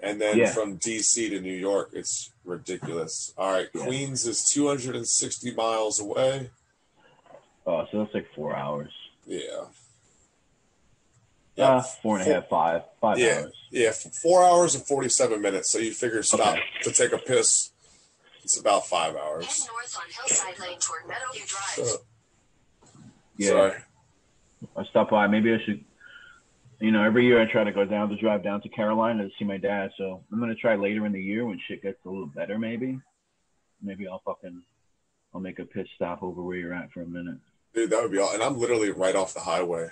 [0.00, 0.52] and then Yeah.
[0.52, 3.32] from DC to New York, it's ridiculous.
[3.36, 3.82] All right, Yeah.
[3.84, 6.50] Queens is 260 miles away.
[7.66, 8.92] Oh, so that's like four hours.
[9.26, 9.38] Yeah.
[9.60, 9.66] Uh,
[11.56, 13.52] yeah, four and a half, five, five Yeah, hours.
[13.70, 15.70] yeah, four hours and 47 minutes.
[15.70, 16.62] So you figure stop Okay.
[16.82, 17.71] to take a piss.
[18.42, 19.68] It's about five Head hours.
[19.70, 21.86] north on Hillside Lane toward Meadowview Drive.
[21.86, 21.96] So,
[23.36, 23.48] Yeah.
[23.48, 23.72] Sorry.
[24.76, 25.26] I stopped by.
[25.26, 25.84] Maybe I should.
[26.80, 29.30] You know, every year I try to go down to drive down to Carolina to
[29.38, 29.92] see my dad.
[29.96, 32.58] So I'm gonna try later in the year when shit gets a little better.
[32.58, 32.98] Maybe,
[33.80, 34.62] maybe I'll fucking,
[35.32, 37.38] I'll make a pit stop over where you're at for a minute.
[37.74, 38.32] Dude, that would be all.
[38.34, 39.88] And I'm literally right off the highway.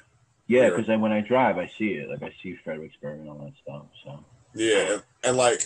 [0.49, 2.09] Yeah, because then when I drive, I see it.
[2.11, 3.83] Like I see Fredericksburg and all that stuff.
[4.05, 4.25] So
[4.55, 5.63] Yeah, and, and like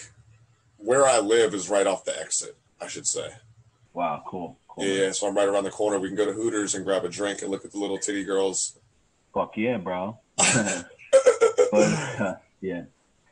[0.76, 3.28] where I live is right off the exit, I should say.
[3.92, 4.84] wow, cool, cool.
[4.84, 5.98] Yeah, so I'm right around the corner.
[5.98, 8.24] We can go to Hooters and grab a drink and look at the little titty
[8.24, 8.78] girls.
[9.32, 10.18] Fuck yeah, bro.
[10.36, 10.84] but
[11.72, 12.84] uh, yeah,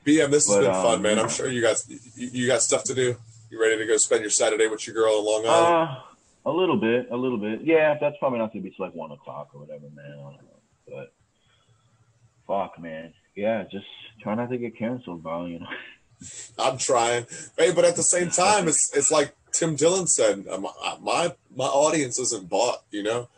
[0.05, 1.19] BM, this has But, been fun, um, man.
[1.19, 1.99] I'm sure you got you,
[2.33, 3.17] you got stuff to do.
[3.51, 5.91] You ready to go spend your Saturday with your girl in Long Island?
[5.91, 6.03] uh,
[6.47, 7.61] a little bit, a little bit.
[7.63, 10.11] Yeah, that's probably not gonna be till like one o'clock or whatever, man.
[10.13, 11.13] I don't know, but
[12.47, 13.13] fuck, man.
[13.37, 13.87] Yeah, just
[14.23, 15.47] try not to get canceled, bro.
[15.47, 15.67] You know.
[16.59, 17.27] I'm trying,
[17.59, 20.47] hey, but at the same time, it's it's like Tim Dillon said.
[20.51, 20.71] uh, My
[21.01, 23.29] my, my audience isn't bought, you know.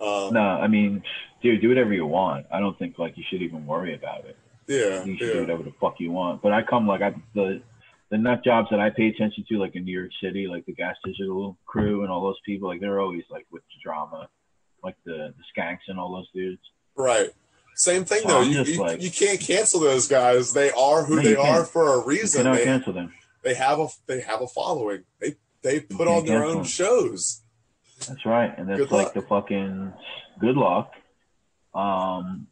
[0.00, 1.02] Um, No, I mean,
[1.42, 2.46] dude, do whatever you want.
[2.52, 4.36] I don't think like you should even worry about it.
[4.68, 6.42] Yeah, You should do whatever the fuck you want.
[6.42, 7.62] But I come like I the
[8.10, 10.72] the nut jobs that I pay attention to, like in New York City, like the
[10.74, 14.28] Gas Digital crew and all those people, like they're always like with drama,
[14.84, 16.62] like the the Skanks and all those dudes.
[16.96, 17.30] right.
[17.78, 18.40] Same thing So though.
[18.42, 20.52] You, you, like- you can't cancel those guys.
[20.52, 22.42] They are who No, they are for a reason.
[22.42, 23.14] cannot They, cancel them.
[23.42, 25.04] they have a they have a following.
[25.20, 26.64] They they put on their own them.
[26.64, 27.42] shows.
[28.06, 29.14] That's right, and that's Good like luck.
[29.14, 29.92] the fucking
[30.40, 30.92] good luck.
[31.74, 32.46] Um,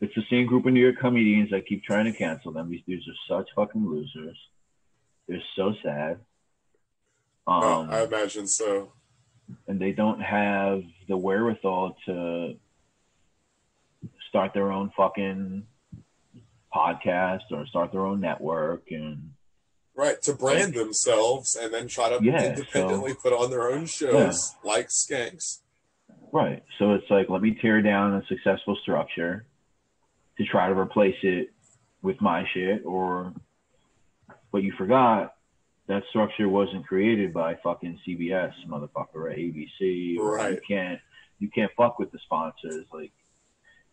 [0.00, 2.70] it's the same group of New York comedians that keep trying to cancel them.
[2.70, 4.36] These dudes are such fucking losers.
[5.28, 6.18] They're so sad.
[7.46, 8.92] Um, I imagine so.
[9.68, 12.54] and they don't have the wherewithal to
[14.32, 15.62] start their own fucking
[16.74, 19.32] podcast or start their own network and
[19.94, 24.54] Right, to brand themselves and then try to Yeah, independently put on their own shows
[24.64, 25.60] like Skanks.
[26.32, 29.44] right so it's like let me tear down a successful structure
[30.38, 31.50] to try to replace it
[32.00, 33.34] with my shit or
[34.50, 35.34] but you forgot
[35.88, 40.52] that structure wasn't created by fucking CBS motherfucker or ABC or Right.
[40.54, 41.00] you can't
[41.38, 43.12] you can't fuck with the sponsors like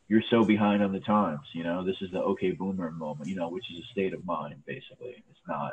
[0.10, 3.36] you're so behind on the times you know this is the okay boomer moment you
[3.36, 5.72] know which is a state of mind basically it's not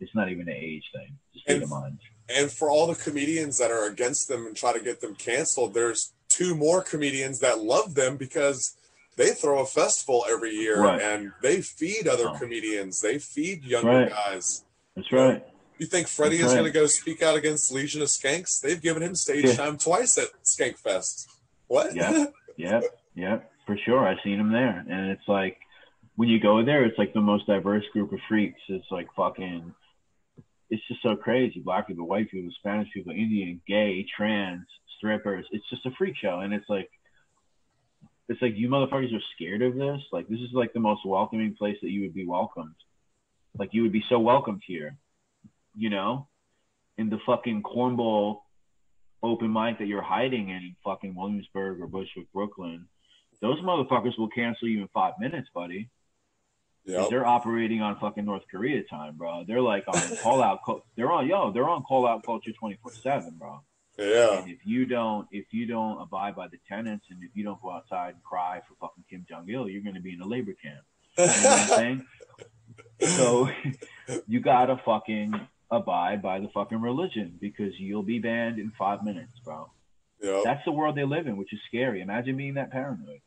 [0.00, 1.98] it's not even an age thing it's a state And- of mind
[2.28, 5.74] And for all the comedians that are against them and try to get them canceled,
[5.74, 8.76] there's two more comedians that love them because
[9.16, 11.02] they throw a festival every year Right.
[11.02, 12.38] and they feed other Oh.
[12.38, 13.00] comedians.
[13.00, 14.10] They feed younger Right.
[14.10, 14.64] guys.
[14.94, 15.44] that's right
[15.78, 16.60] You think Freddie That's is right.
[16.60, 18.60] going to go speak out against Legion of Skanks?
[18.62, 19.54] They've given him stage Yeah.
[19.56, 21.28] time twice at Skank Fest.
[21.66, 21.96] What?
[21.96, 22.26] Yeah.
[22.56, 22.80] Yeah,
[23.20, 24.06] yeah, for sure.
[24.06, 25.58] I've seen them there, and it's like
[26.16, 28.60] when you go there, it's like the most diverse group of freaks.
[28.68, 29.74] It's like fucking,
[30.70, 31.60] it's just so crazy.
[31.60, 34.66] Black people, white people, Spanish people, Indian, gay, trans,
[34.96, 35.46] strippers.
[35.52, 36.90] It's just a freak show, and it's like,
[38.28, 40.00] it's like you motherfuckers are scared of this.
[40.12, 42.76] Like this is like the most welcoming place that you would be welcomed.
[43.58, 44.96] Like you would be so welcomed here,
[45.74, 46.28] you know,
[46.96, 48.38] in the fucking cornball
[49.22, 52.86] open mic that you're hiding in fucking Williamsburg or Bushwick, Brooklyn,
[53.40, 55.88] those motherfuckers will cancel you in five minutes, buddy.
[56.86, 57.10] Yep.
[57.10, 59.44] They're operating on fucking North Korea time, bro.
[59.46, 60.60] They're like on call out.
[60.64, 61.52] Co- they're on yo.
[61.52, 63.60] They're on call out culture twenty four seven, bro.
[63.98, 64.38] Yeah.
[64.38, 67.60] And if you don't, if you don't abide by the tenants, and if you don't
[67.60, 70.54] go outside and cry for fucking Kim Jong Il, you're gonna be in a labor
[70.54, 70.84] camp.
[71.18, 72.06] You know what I'm saying?
[73.16, 73.50] So
[74.26, 75.34] you gotta fucking
[75.70, 79.70] abide by the fucking religion because you'll be banned in five minutes, bro.
[80.22, 80.44] Yep.
[80.44, 82.00] That's the world they live in, which is scary.
[82.00, 83.20] Imagine being that paranoid.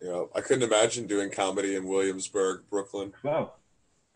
[0.00, 0.30] Yep.
[0.34, 3.12] I couldn't imagine doing comedy in Williamsburg, Brooklyn.
[3.22, 3.52] Bro,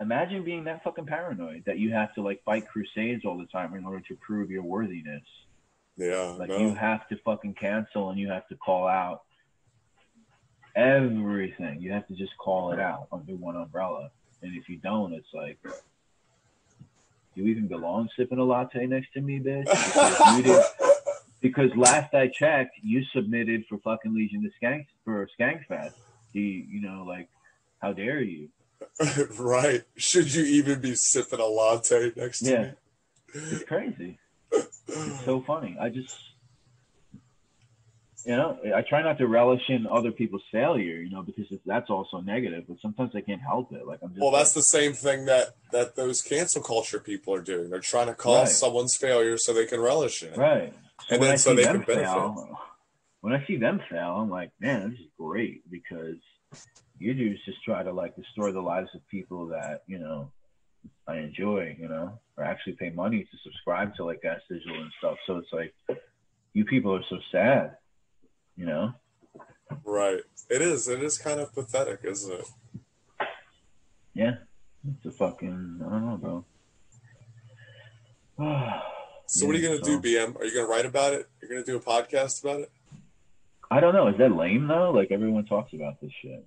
[0.00, 3.74] imagine being that fucking paranoid that you have to like fight crusades all the time
[3.74, 5.22] in order to prove your worthiness.
[5.96, 6.34] Yeah.
[6.38, 6.58] Like no.
[6.58, 9.22] you have to fucking cancel and you have to call out
[10.74, 11.80] everything.
[11.80, 14.10] You have to just call it out under one umbrella.
[14.42, 15.58] And if you don't, it's like,
[17.34, 19.64] you even belong sipping a latte next to me, bitch?
[19.66, 20.64] Because, you did,
[21.44, 25.92] because last I checked, you submitted for fucking Legion to Skank for Skankfest.
[26.32, 27.28] You, you know, like,
[27.82, 28.48] how dare you?
[29.38, 29.82] right.
[29.94, 32.62] Should you even be sipping a latte next to Yeah.
[32.62, 32.70] me?
[33.34, 34.18] It's crazy.
[34.52, 35.76] It's so funny.
[35.78, 36.16] I just,
[38.24, 41.90] you know, I try not to relish in other people's failure, you know, because that's
[41.90, 42.64] also negative.
[42.66, 43.86] But sometimes I can't help it.
[43.86, 44.22] Like I'm just.
[44.22, 47.68] Well, that's like, the same thing that that those cancel culture people are doing.
[47.68, 48.48] They're trying to cause Right.
[48.48, 50.38] someone's failure so they can relish in it.
[50.38, 50.72] right.
[51.10, 52.04] And when then I so see they them can benefit.
[52.04, 52.58] fail,
[53.20, 56.16] when I see them fail, I'm like, man, this is great because
[56.98, 60.30] you dudes just try to like destroy the lives of people that you know
[61.08, 64.92] I enjoy, you know, or actually pay money to subscribe to like Gas Digital and
[64.98, 65.16] stuff.
[65.26, 65.74] So it's like
[66.52, 67.76] you people are so sad,
[68.56, 68.92] you know.
[69.84, 70.20] Right.
[70.50, 70.88] It is.
[70.88, 72.46] It is kind of pathetic, isn't it?
[74.14, 74.34] Yeah,
[74.96, 76.44] it's a fucking I don't know,
[78.38, 78.80] bro.
[79.34, 80.36] So what are you gonna so- do, BM?
[80.36, 81.26] Are you gonna write about it?
[81.42, 82.70] You're gonna do a podcast about it?
[83.68, 84.06] I don't know.
[84.06, 84.92] Is that lame though?
[84.92, 86.44] Like everyone talks about this shit.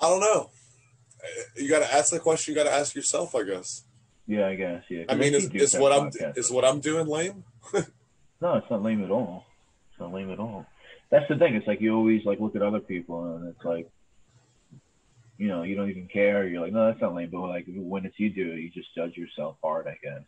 [0.00, 0.50] I don't know.
[1.56, 2.52] You got to ask the question.
[2.52, 3.84] You got to ask yourself, I guess.
[4.26, 4.82] Yeah, I guess.
[4.90, 5.04] Yeah.
[5.08, 7.44] I mean, is, is what I'm is what I'm doing lame?
[8.42, 9.46] No, it's not lame at all.
[9.92, 10.66] It's not lame at all.
[11.10, 11.54] That's the thing.
[11.54, 13.88] It's like you always like look at other people, and it's like,
[15.38, 16.48] you know, you don't even care.
[16.48, 17.30] You're like, no, that's not lame.
[17.30, 20.24] But like when it's you do it, you just judge yourself hard, I guess.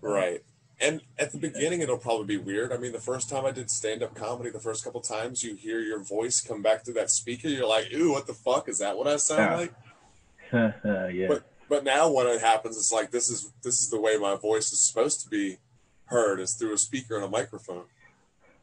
[0.00, 0.42] Right.
[0.80, 2.72] And at the beginning, it'll probably be weird.
[2.72, 5.54] I mean, the first time I did stand up comedy, the first couple times you
[5.54, 8.78] hear your voice come back to that speaker, you're like, "Ooh, what the fuck is
[8.78, 8.96] that?
[8.96, 9.56] What I sound Yeah.
[9.56, 11.28] like?" yeah.
[11.28, 14.36] But but now when it happens, it's like this is this is the way my
[14.36, 15.58] voice is supposed to be
[16.06, 17.84] heard is through a speaker and a microphone.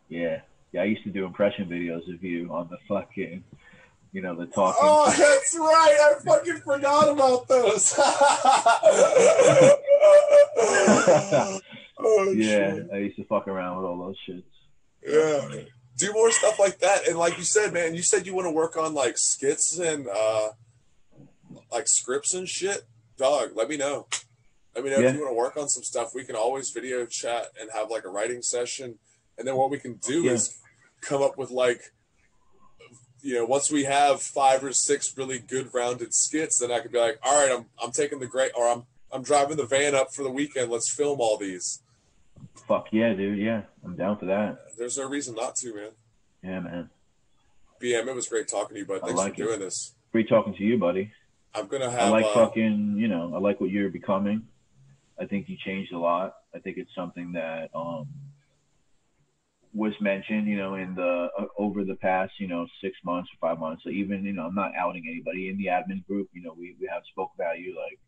[0.09, 0.41] Yeah.
[0.71, 0.81] Yeah.
[0.81, 3.43] I used to do impression videos of you on the fucking,
[4.12, 4.80] you know, the talking.
[4.82, 5.97] Oh, that's right.
[6.01, 7.93] I fucking forgot about those.
[11.99, 12.74] oh, yeah.
[12.76, 12.89] shit.
[12.93, 14.43] I used to fuck around with all those shits.
[15.05, 15.62] Yeah.
[15.97, 17.08] Do more stuff like that.
[17.08, 20.08] And like you said, man, you said you want to work on like skits and
[20.08, 20.49] uh
[21.72, 22.84] like scripts and shit.
[23.18, 24.08] Dog, let me know.
[24.76, 25.12] I mean, if Yeah.
[25.14, 28.03] you want to work on some stuff, we can always video chat and have like
[28.05, 28.99] a writing session.
[29.38, 30.34] And then what we can do Yeah.
[30.34, 30.60] is
[31.01, 31.82] come up with like,
[33.22, 36.91] you know, once we have five or six really good rounded skits, then I could
[36.91, 39.95] be like, all right, I'm I'm taking the great, or I'm I'm driving the van
[39.95, 40.72] up for the weekend.
[40.72, 41.82] Let's film all these.
[42.68, 43.39] Fuck yeah, dude.
[43.39, 44.59] Yeah, I'm down for that.
[44.78, 45.89] There's no reason not to, man.
[46.43, 46.89] Yeah, man.
[47.82, 49.01] BM, it was great talking to you, bud.
[49.01, 49.45] Thanks like for it.
[49.45, 49.93] doing this.
[50.11, 51.11] Great talking to you, buddy.
[51.53, 52.01] I'm gonna have.
[52.01, 54.47] I like uh, fucking, you know, I like what you're becoming.
[55.20, 56.36] I think you changed a lot.
[56.53, 58.07] I think it's something that um
[59.78, 63.47] was mentioned, you know, in the uh, over the past, you know, six months or
[63.47, 63.84] five months.
[63.84, 66.30] So even, you know, I'm not outing anybody in the admin group.
[66.34, 67.99] You know, we we have spoke about you like,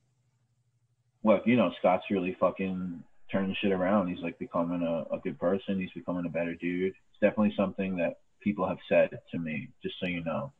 [1.23, 4.07] look, you know, Scott's really fucking turning shit around.
[4.07, 5.79] He's like becoming a, a good person.
[5.79, 6.87] He's becoming a better dude.
[7.11, 9.69] It's definitely something that people have said to me.
[9.83, 10.51] Just so you know,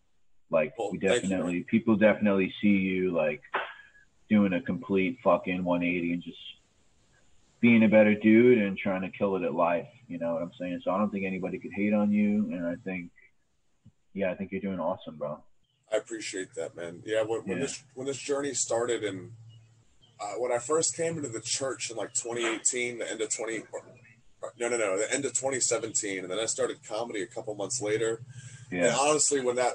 [0.52, 3.42] like Well, we definitely people definitely see you like
[4.30, 6.38] doing a complete fucking 180 and just
[7.62, 9.88] being a better dude and trying to kill it at life.
[10.08, 10.82] You know what I'm saying?
[10.84, 13.12] So I don't think anybody could hate on you, and I think,
[14.14, 15.44] yeah, I think you're doing awesome, bro.
[15.92, 17.02] I appreciate that, man.
[17.06, 17.64] Yeah, when, when Yeah.
[17.64, 19.32] this when this journey started, and
[20.20, 23.64] uh, when I first came into the church in like 2018, the end of 20,
[24.42, 27.56] or, no, no, no, the end of 2017, and then I started comedy a couple
[27.56, 28.22] months later.
[28.72, 28.86] Yeah.
[28.88, 29.74] And honestly, when that,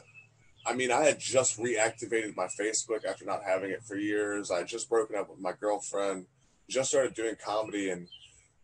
[0.67, 4.51] I mean, I had just reactivated my Facebook after not having it for years.
[4.51, 6.27] I had just broken up with my girlfriend,
[6.69, 8.09] just started doing comedy, and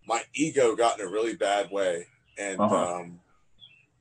[0.06, 2.06] my ego got in a really bad way,
[2.38, 2.76] and Uh-huh.
[3.00, 3.20] um,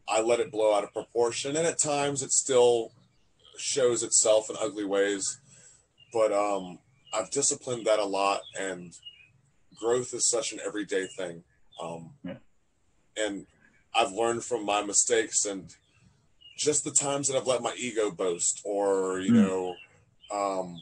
[0.07, 1.55] I let it blow out of proportion.
[1.55, 2.91] And at times, it still
[3.57, 5.39] shows itself in ugly ways,
[6.13, 6.79] but um,
[7.13, 8.93] I've disciplined that a lot, and
[9.75, 11.43] growth is such an everyday thing.
[11.81, 12.37] Um, Yeah.
[13.17, 13.47] And
[13.93, 15.75] I've learned from my mistakes and
[16.57, 19.35] just the times that I've let my ego boast or, you Mm.
[19.35, 19.75] know,
[20.31, 20.81] um,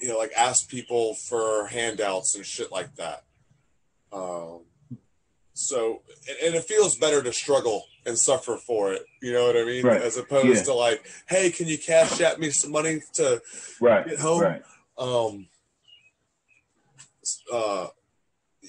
[0.00, 3.24] you know, like ask people for handouts and shit like that.
[4.12, 4.60] Um,
[5.54, 6.02] so,
[6.44, 9.02] and, it feels better to struggle and suffer for it.
[9.22, 9.84] You know what I mean?
[9.86, 10.00] Right.
[10.02, 10.62] As opposed Yeah.
[10.64, 13.40] to like, hey, can you Cash App me some money to
[13.80, 14.42] right, Get home.
[14.42, 14.62] right.
[14.98, 15.46] um
[17.52, 17.88] uh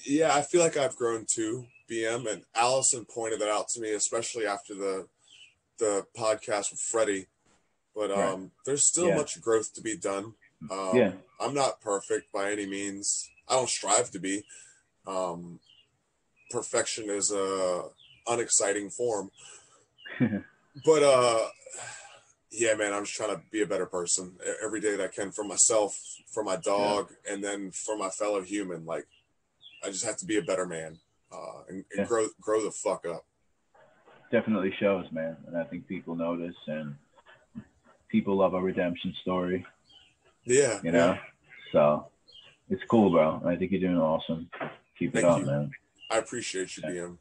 [0.06, 3.92] yeah i feel like i've grown too bm and allison pointed that out to me
[3.92, 5.06] especially after the
[5.78, 7.26] the podcast with freddie
[7.94, 8.50] but um Right.
[8.66, 9.16] there's still Yeah.
[9.16, 10.34] much growth to be done
[10.70, 11.12] um Yeah.
[11.40, 14.42] i'm not perfect by any means i don't strive to be
[15.06, 15.60] um
[16.50, 17.82] perfection is a
[18.26, 19.30] unexciting form
[20.84, 21.46] but uh
[22.50, 24.32] yeah man i'm just trying to be a better person
[24.62, 25.98] every day that i can for myself
[26.32, 29.06] for my dog and then for my fellow human like
[29.84, 30.98] i just have to be a better man
[31.32, 32.04] uh and, and Yeah.
[32.04, 33.24] grow grow the fuck up
[34.30, 36.94] Definitely shows, man, and I think people notice, and
[38.10, 39.64] people love a redemption story.
[40.48, 41.16] Yeah You know,
[41.72, 42.06] so
[42.70, 43.40] it's cool, bro.
[43.46, 44.50] I think you're doing awesome.
[44.98, 45.46] Keep it Thank up, you.
[45.46, 45.70] man.
[46.10, 47.16] i appreciate you bm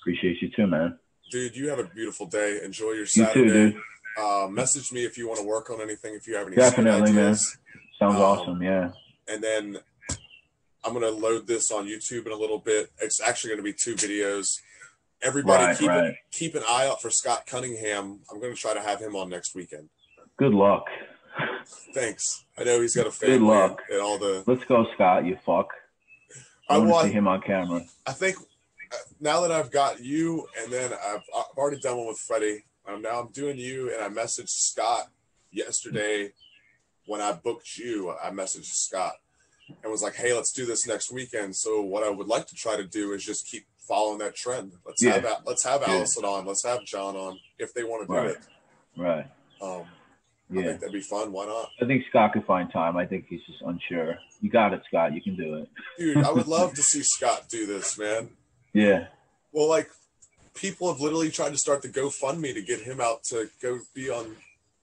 [0.00, 0.98] Appreciate you too, man.
[1.30, 3.40] dude you have a beautiful day enjoy your Saturday.
[3.40, 3.80] You too, dude.
[4.24, 7.12] uh message me if you want to work on anything if you have any Definitely,
[7.12, 7.34] man.
[7.34, 8.62] Sounds Um, awesome.
[8.62, 8.90] Yeah.
[9.28, 9.78] and then
[10.84, 12.90] I'm gonna load this on YouTube in a little bit.
[13.00, 14.46] It's actually gonna be two videos.
[15.22, 16.14] Everybody Right, keep right.
[16.30, 18.20] keep an eye out for Scott Cunningham.
[18.30, 19.88] I'm gonna try to have him on next weekend.
[20.38, 20.84] Good luck.
[21.94, 22.44] Thanks.
[22.58, 23.82] I know he's got a Good luck.
[23.90, 24.44] and all the.
[24.46, 25.24] Let's go, Scott.
[25.24, 25.68] You fuck.
[26.68, 27.82] I I want to see him on camera.
[28.06, 28.36] I think
[28.92, 32.64] uh, now that I've got you, and then I've, I've already done one with Freddie.
[32.88, 35.08] Um, now I'm doing you, and I messaged Scott
[35.50, 36.32] yesterday
[37.06, 38.12] when I booked you.
[38.22, 39.14] I messaged Scott
[39.82, 42.54] and was like, "Hey, let's do this next weekend." So what I would like to
[42.54, 44.72] try to do is just keep following that trend.
[44.84, 45.20] Let's Yeah.
[45.20, 45.94] have let's have Yeah.
[45.94, 46.46] Allison on.
[46.46, 48.30] Let's have John on if they want to do Right.
[48.30, 48.38] it.
[48.96, 49.26] Right.
[49.60, 49.84] Um,
[50.50, 50.62] I Yeah.
[50.62, 51.32] think that'd be fun.
[51.32, 52.96] Why not, I think Scott could find time.
[52.96, 54.16] I think he's just unsure.
[54.40, 55.12] You got it, Scott.
[55.12, 55.68] You can do it.
[55.98, 56.18] dude?
[56.24, 58.28] I would love to see Scott do this, man.
[58.72, 59.06] Yeah.
[59.52, 59.90] Well, like
[60.54, 64.08] people have literally tried to start the GoFundMe to get him out to go be
[64.10, 64.36] on.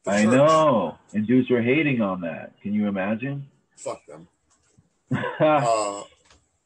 [0.05, 0.33] I church.
[0.33, 0.97] know.
[1.13, 2.51] And dudes were hating on that.
[2.61, 3.47] Can you imagine?
[3.77, 4.27] Fuck them.
[5.39, 6.03] Uh,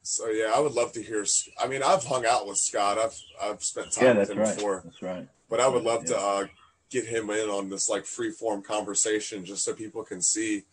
[0.04, 1.26] so yeah, I would love to hear.
[1.62, 2.98] I mean, I've hung out with Scott.
[2.98, 4.56] I've I've spent time with him right.
[4.56, 5.28] before, That's right.
[5.50, 6.46] but I would love to uh,
[6.90, 10.64] get him in on this like free form conversation, just so people can see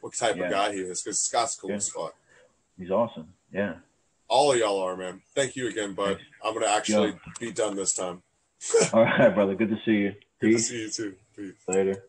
[0.00, 0.44] what type Yeah.
[0.44, 1.02] of guy he is.
[1.02, 1.76] Because Scott's cool Yeah.
[1.76, 2.14] as fuck.
[2.78, 3.32] He's awesome.
[3.52, 3.76] Yeah.
[4.28, 5.22] All of y'all are, man.
[5.34, 6.18] Thank you again, bud.
[6.44, 7.18] I'm gonna actually Yeah.
[7.40, 8.22] be done this time.
[8.92, 9.54] All right, brother.
[9.54, 10.14] Good to see you.
[10.40, 11.16] Good to see you too.
[11.36, 11.54] Peace.
[11.68, 12.04] Later.